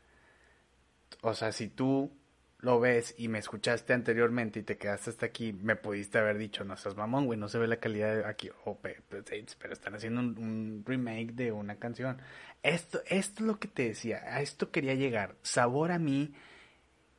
[1.23, 2.13] o sea, si tú
[2.59, 6.63] lo ves y me escuchaste anteriormente y te quedaste hasta aquí, me pudiste haber dicho,
[6.63, 10.83] no seas mamón, güey, no se ve la calidad aquí, oh, pero están haciendo un,
[10.85, 12.21] remake de una canción.
[12.63, 15.37] Esto, esto es lo que te decía, a esto quería llegar.
[15.41, 16.35] Sabor a mí,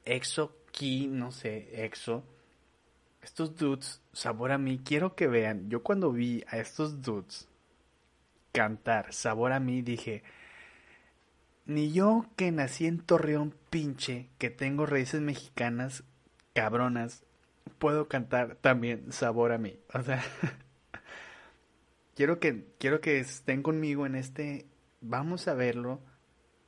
[0.06, 2.24] Exo, Ki, no sé, Exo,
[3.24, 7.48] estos dudes, sabor a mí, quiero que vean, yo cuando vi a estos dudes
[8.52, 10.22] cantar sabor a mí, dije,
[11.66, 16.04] ni yo que nací en Torreón pinche, que tengo raíces mexicanas
[16.54, 17.24] cabronas,
[17.80, 19.80] puedo cantar también sabor a mí.
[19.96, 20.24] O sea,
[22.16, 24.68] quiero que quiero que estén conmigo en este
[25.02, 26.02] vamos a verlo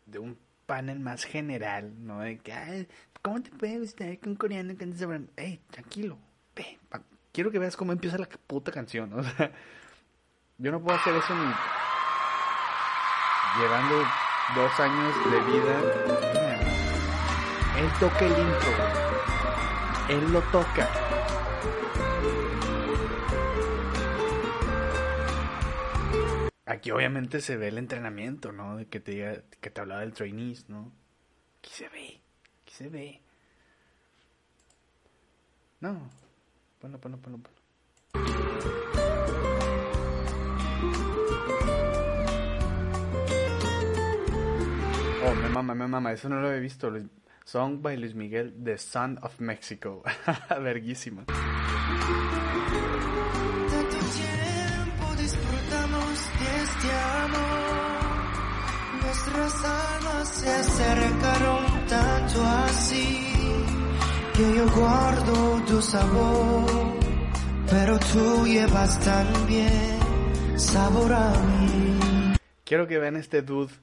[0.07, 0.39] de un
[0.69, 2.19] panel más general, ¿no?
[2.19, 2.87] De que,
[3.21, 5.27] ¿cómo te puede gustar que un coreano cante mí?
[5.35, 6.17] Ey, tranquilo,
[7.31, 9.51] quiero que veas cómo empieza la puta canción, o sea,
[10.57, 11.53] yo no puedo hacer eso ni
[13.59, 14.03] llevando
[14.55, 15.81] dos años de vida.
[17.77, 18.71] Él toca el intro.
[20.09, 20.89] Él lo toca.
[26.65, 28.77] Aquí obviamente se ve el entrenamiento, ¿no?
[28.77, 30.91] De que te que te hablaba del trainees, ¿no?
[31.59, 32.18] Aquí se ve,
[32.79, 33.19] se ve.
[35.81, 36.09] No,
[36.79, 37.59] ponlo, ponlo, ponlo, ponlo.
[45.25, 46.89] Oh, me mama, me mama, eso no lo he visto.
[47.43, 50.01] Song by Luis Miguel, The Son of Mexico.
[50.61, 51.25] Verguísima.
[51.25, 51.47] Tanto
[54.15, 57.18] tiempo disfrutamos de este amor.
[59.19, 63.33] Nuestras almas se acercaron tanto así
[64.33, 66.99] que yo guardo tu sabor.
[67.69, 69.99] Pero tú llevas también
[70.57, 72.33] sabor a mí.
[72.63, 73.73] Quiero que vean este dude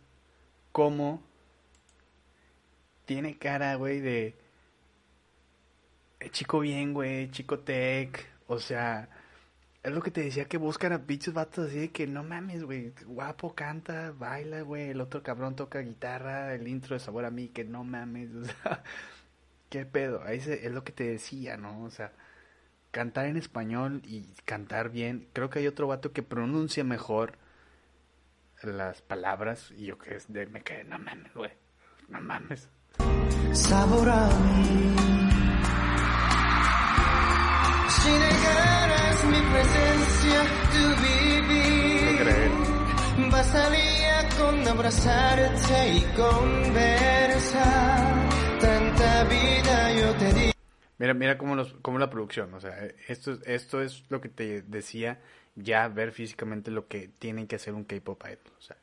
[0.73, 1.23] como
[3.05, 4.39] tiene cara, güey, de
[6.31, 9.11] chico bien, güey, chico tech, o sea,
[9.87, 12.65] es lo que te decía que buscan a bichos vatos así de que no mames,
[12.65, 17.31] güey, guapo, canta, baila, güey, el otro cabrón toca guitarra, el intro de sabor a
[17.31, 18.83] mí, que no mames, o sea,
[19.71, 21.85] qué pedo, ahí es lo que te decía, ¿no?
[21.85, 22.13] O sea,
[22.91, 27.39] cantar en español y cantar bien, creo que hay otro vato que pronuncia mejor
[28.63, 30.19] las palabras y yo que
[30.51, 31.53] me quedé, no mames, güey,
[32.09, 32.69] no mames
[33.57, 34.97] sabor a mí.
[37.89, 38.11] Si
[39.17, 42.51] negaras mi presencia, tu vivir,
[43.31, 47.81] bastaría con abrazarte y conversar.
[48.61, 50.53] Tanta vida yo te di.
[50.99, 52.75] Mira, mira cómo, los, cómo la producción, o sea,
[53.07, 55.21] esto, esto es lo que te decía
[55.55, 58.53] ya ver físicamente lo que tienen que hacer un K-pop idol.
[58.59, 58.77] O sea,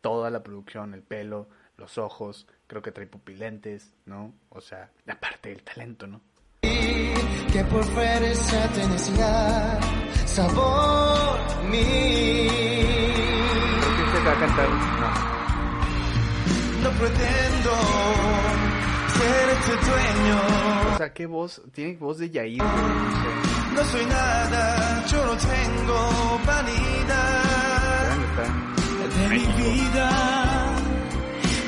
[0.00, 4.32] toda la producción, el pelo, los ojos, creo que trae pupilentes, ¿no?
[4.48, 6.20] O sea, aparte del talento, ¿no?
[7.52, 9.78] Que por fuerza te necesidad,
[10.26, 11.14] sabor
[14.14, 14.68] usted va a cantar.
[15.00, 15.08] No.
[16.82, 17.70] No pretendo
[19.16, 20.38] ser tu dueño.
[20.94, 21.62] O sea, qué voz.
[21.72, 23.28] Tiene voz de Yair, no sé.
[23.74, 27.44] No soy nada, yo no tengo vanidad
[29.18, 30.08] de mi vida.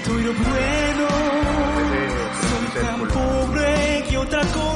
[0.06, 1.08] Doy lo bueno.
[1.96, 4.75] Ese tan pobre que otra cosa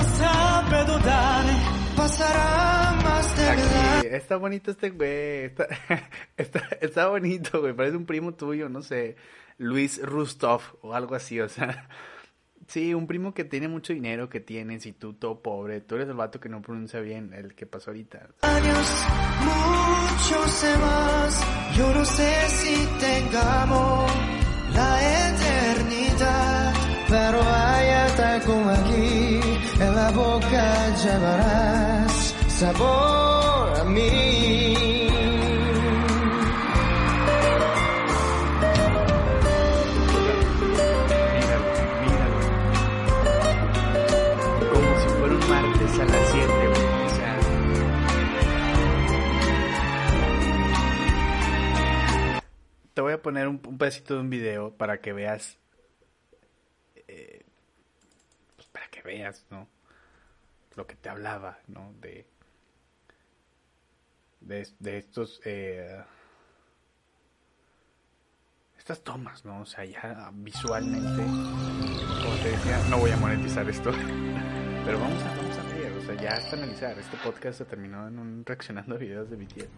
[4.11, 5.45] está bonito este güey.
[5.45, 5.67] Está,
[6.37, 7.73] está, está bonito, güey.
[7.73, 9.17] Parece un primo tuyo, no sé.
[9.59, 11.89] Luis Rustov o algo así, o sea.
[12.67, 14.39] Sí, un primo que tiene mucho dinero, que
[14.97, 15.81] tú todo pobre.
[15.81, 18.29] Tú eres el vato que no pronuncia bien el que pasó ahorita.
[18.43, 19.07] años,
[19.41, 21.77] muchos más.
[21.77, 24.13] Yo no sé si tengamos
[24.73, 26.75] la eternidad,
[27.09, 29.41] pero allá como aquí,
[29.81, 33.60] en la boca llevarás sabor
[40.41, 41.67] Míralo,
[42.01, 42.39] míralo.
[44.73, 46.85] Como si fuera un martes a las 7, güey.
[47.05, 47.39] O sea.
[52.95, 55.59] Te voy a poner un, un pedacito de un video para que veas.
[57.09, 57.45] eh,
[58.57, 59.69] pues para que veas, ¿no?
[60.77, 61.93] Lo que te hablaba, ¿no?
[62.01, 62.27] De.
[64.51, 65.41] De, de estos.
[65.45, 66.03] Eh,
[68.77, 69.61] estas tomas, ¿no?
[69.61, 73.93] O sea, ya visualmente, como te decía, no voy a monetizar esto,
[74.85, 76.99] pero vamos a, vamos a ver, o sea, ya hasta analizar.
[76.99, 79.69] Este podcast se terminó en un reaccionando a videos de BTS.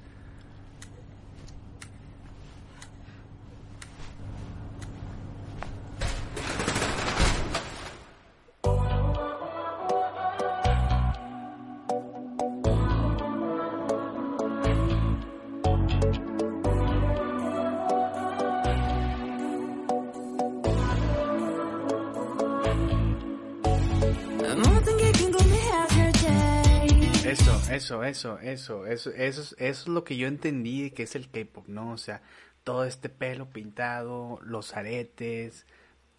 [28.05, 31.93] Eso, eso, eso, eso, eso, es lo que yo entendí que es el K-pop, ¿no?
[31.93, 32.23] O sea,
[32.65, 35.67] todo este pelo pintado, los aretes,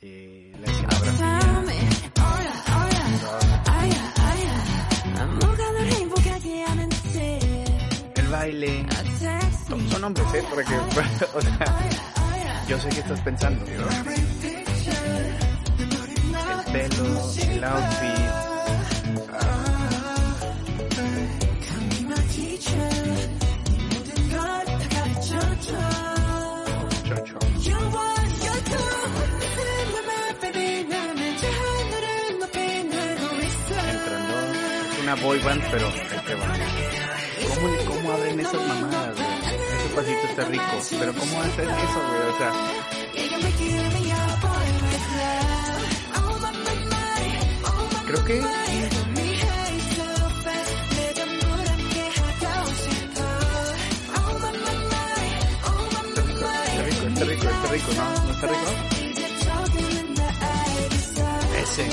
[0.02, 0.68] eh, la.
[8.16, 8.86] El baile.
[9.68, 10.44] Son, son hombres, ¿eh?
[10.50, 10.76] Porque,
[11.36, 11.80] o sea,
[12.68, 13.88] yo sé que estás pensando, ¿no?
[16.52, 18.43] El pelo, el outfit.
[35.24, 36.46] Boy band, pero ahí te va.
[37.56, 39.18] ¿Cómo, ¿Cómo abren esas mamadas?
[39.18, 40.64] Ese pasito está rico.
[41.00, 42.22] Pero ¿cómo hacen eso, güey?
[42.30, 42.52] O sea,
[48.06, 48.38] creo que
[56.68, 58.26] está rico, está rico, está rico, ¿no?
[58.26, 58.93] ¿No está rico?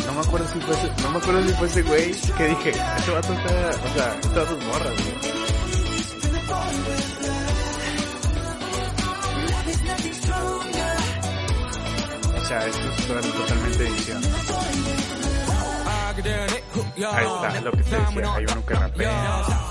[0.07, 2.71] No me acuerdo si fue ese, no me acuerdo si fue ese güey que dije,
[2.99, 4.91] este vato está, o sea, este vato es morra.
[12.37, 14.23] O sea, esto es total- totalmente edición.
[17.13, 19.70] Ahí está, lo que te decía, hay uno que rapea.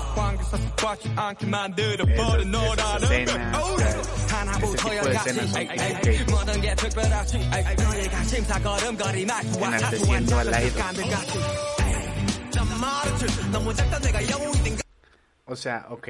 [15.44, 16.08] O sea, ok.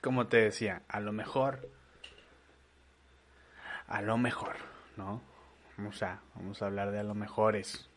[0.00, 1.68] Como te decía, a lo mejor.
[3.88, 4.54] A lo mejor,
[4.96, 5.22] ¿no?
[5.76, 7.88] Vamos a, vamos a hablar de a lo mejores.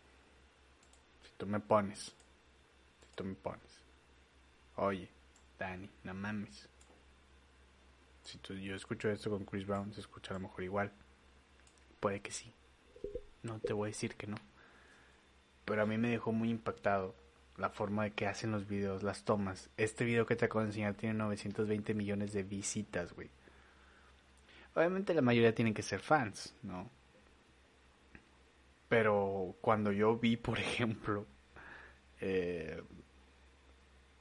[1.21, 1.99] Si tú me pones.
[2.05, 3.83] Si tú me pones.
[4.77, 5.12] Oye,
[5.63, 6.67] Dani, no mames.
[8.21, 10.91] Si tú, yo escucho esto con Chris Brown, se escucha a lo mejor igual.
[12.01, 12.53] Puede que sí.
[13.43, 14.35] No te voy a decir que no.
[15.63, 17.15] Pero a mí me dejó muy impactado
[17.55, 19.69] la forma de que hacen los videos, las tomas.
[19.77, 23.29] Este video que te acabo de enseñar tiene 920 millones de visitas, güey.
[24.75, 26.89] Obviamente la mayoría tienen que ser fans, ¿no?
[28.89, 31.25] Pero cuando yo vi, por ejemplo,
[32.19, 32.83] eh,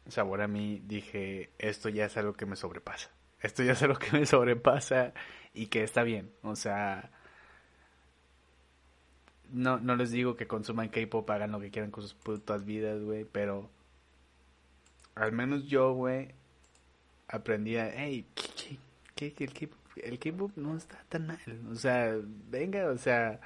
[0.08, 3.10] sabor a mí, dije, esto ya es algo que me sobrepasa.
[3.40, 5.12] Esto ya es algo que me sobrepasa
[5.52, 6.32] y que está bien.
[6.42, 7.10] O sea,
[9.50, 13.02] no, no les digo que consuman K-pop, hagan lo que quieran con sus putas vidas,
[13.02, 13.70] güey, pero
[15.14, 16.34] al menos yo, güey,
[17.28, 18.26] aprendí a, hey,
[19.14, 21.38] ¿qué, qué, el K-pop no está tan mal.
[21.70, 22.16] O sea,
[22.50, 23.40] venga, o sea,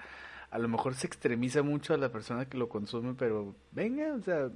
[0.50, 4.20] a lo mejor se extremiza mucho a la persona que lo consume, pero venga, o
[4.20, 4.50] sea,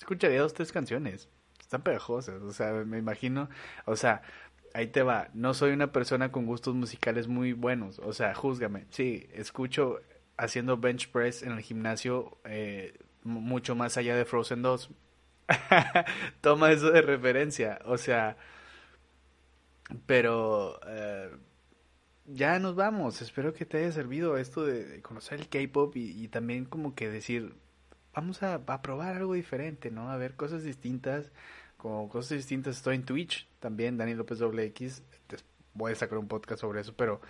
[0.00, 1.28] escucharía dos, tres canciones.
[1.60, 3.48] Están pegajosas, o sea, me imagino,
[3.84, 4.22] o sea,
[4.74, 8.86] ahí te va, no soy una persona con gustos musicales muy buenos, o sea, júzgame,
[8.90, 10.00] sí, escucho
[10.36, 14.90] haciendo bench press en el gimnasio eh, mucho más allá de Frozen 2.
[16.40, 18.36] Toma eso de referencia, o sea,
[20.06, 21.30] pero eh,
[22.26, 23.22] ya nos vamos.
[23.22, 27.54] Espero que te haya servido esto de, conocer el K-pop y, también como que decir,
[28.14, 30.10] vamos a, probar algo diferente, ¿no?
[30.10, 31.30] A ver cosas distintas.
[31.76, 35.02] Como cosas distintas estoy en Twitch también, Dani López WX.
[35.74, 37.20] Voy a sacar un podcast sobre eso, pero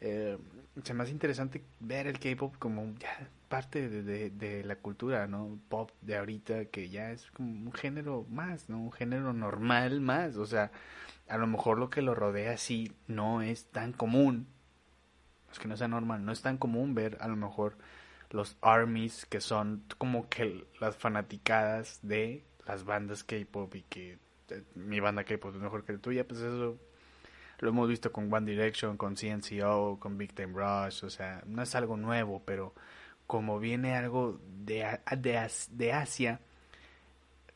[0.00, 0.38] eh,
[0.82, 5.58] se me hace interesante ver el K-pop como ya parte de, de, la cultura, ¿no?
[5.68, 8.80] Pop de ahorita, que ya es como un género más, ¿no?
[8.80, 10.36] Un género normal más.
[10.36, 10.70] O sea,
[11.28, 14.46] a lo mejor lo que lo rodea sí no es tan común.
[15.52, 17.76] Es que no sea normal, no es tan común ver a lo mejor
[18.30, 24.18] los armies que son como que las fanaticadas de las bandas K-pop y que
[24.48, 26.78] eh, mi banda K-pop es mejor que la tuya, pues eso
[27.58, 31.62] lo hemos visto con One Direction, con CNCO, con Big Time Rush, o sea, no
[31.62, 32.74] es algo nuevo, pero
[33.26, 36.40] como viene algo de, de, de Asia,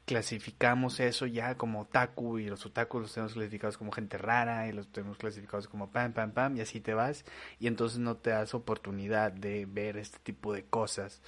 [0.05, 4.73] clasificamos eso ya como otaku y los otakus los tenemos clasificados como gente rara y
[4.73, 7.25] los tenemos clasificados como pam, pam, pam y así te vas
[7.59, 11.23] y entonces no te das oportunidad de ver este tipo de cosas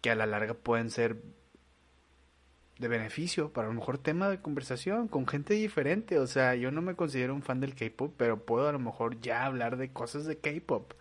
[0.00, 1.20] que a la larga pueden ser
[2.78, 6.18] de beneficio para a lo mejor tema de conversación con gente diferente.
[6.18, 9.20] O sea, yo no me considero un fan del K-pop, pero puedo a lo mejor
[9.20, 10.92] ya hablar de cosas de K-pop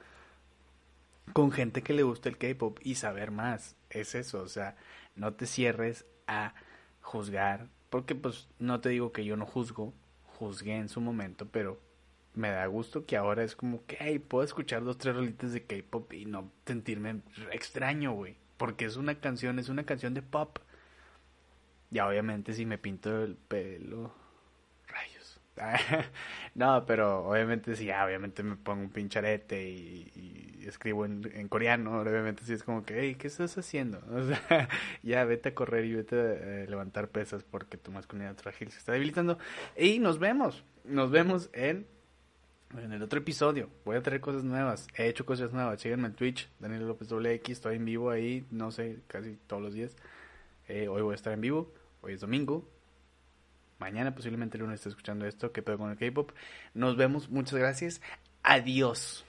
[1.34, 3.76] con gente que le gusta el K-pop y saber más.
[3.89, 4.76] Es eso, o sea,
[5.16, 6.53] no te cierres a
[7.06, 9.93] juzgar, porque pues no te digo que yo no juzgo,
[10.26, 11.80] juzgué en su momento, pero
[12.34, 16.12] me da gusto que ahora es como que, puedo escuchar dos, tres rolitas de K-pop
[16.14, 20.58] y no sentirme extraño, güey, porque es una canción, es una canción de pop.
[21.91, 24.12] Ya obviamente si me pinto el pelo.
[26.56, 32.53] no, pero obviamente sí, obviamente me pongo un pincharete y, escribo en, coreano, obviamente sí
[32.53, 34.01] es como que, hey, ¿qué estás haciendo?
[35.03, 38.91] Ya vete a correr y vete a levantar pesas porque tu masculinidad frágil se está
[38.93, 39.38] debilitando.
[39.78, 41.86] Y nos vemos, nos vemos en,
[42.76, 43.70] en el otro episodio.
[43.86, 45.80] Voy a traer cosas nuevas, he hecho cosas nuevas.
[45.80, 49.76] Síganme en Twitch, Daniel López WX, estoy en vivo ahí, no sé, casi todos los
[49.76, 49.95] días.
[50.68, 52.68] Eh, hoy voy a estar en vivo, hoy es domingo,
[53.80, 56.32] mañana posiblemente el lunes esté escuchando esto, que pedo con el K-pop.
[56.73, 58.01] Nos vemos, muchas gracias.
[58.43, 59.26] Adiós.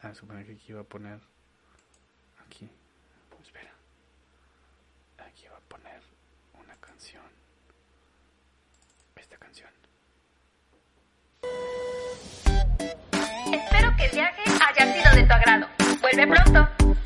[0.00, 1.18] Ah, supone que aquí iba a poner.
[2.46, 2.68] Aquí.
[3.42, 3.72] Espera.
[5.18, 6.00] Aquí iba a poner
[6.62, 7.24] una canción.
[9.16, 9.70] Esta canción.
[13.52, 15.66] Espero que el viaje haya sido de tu agrado.
[16.00, 17.05] Vuelve pronto.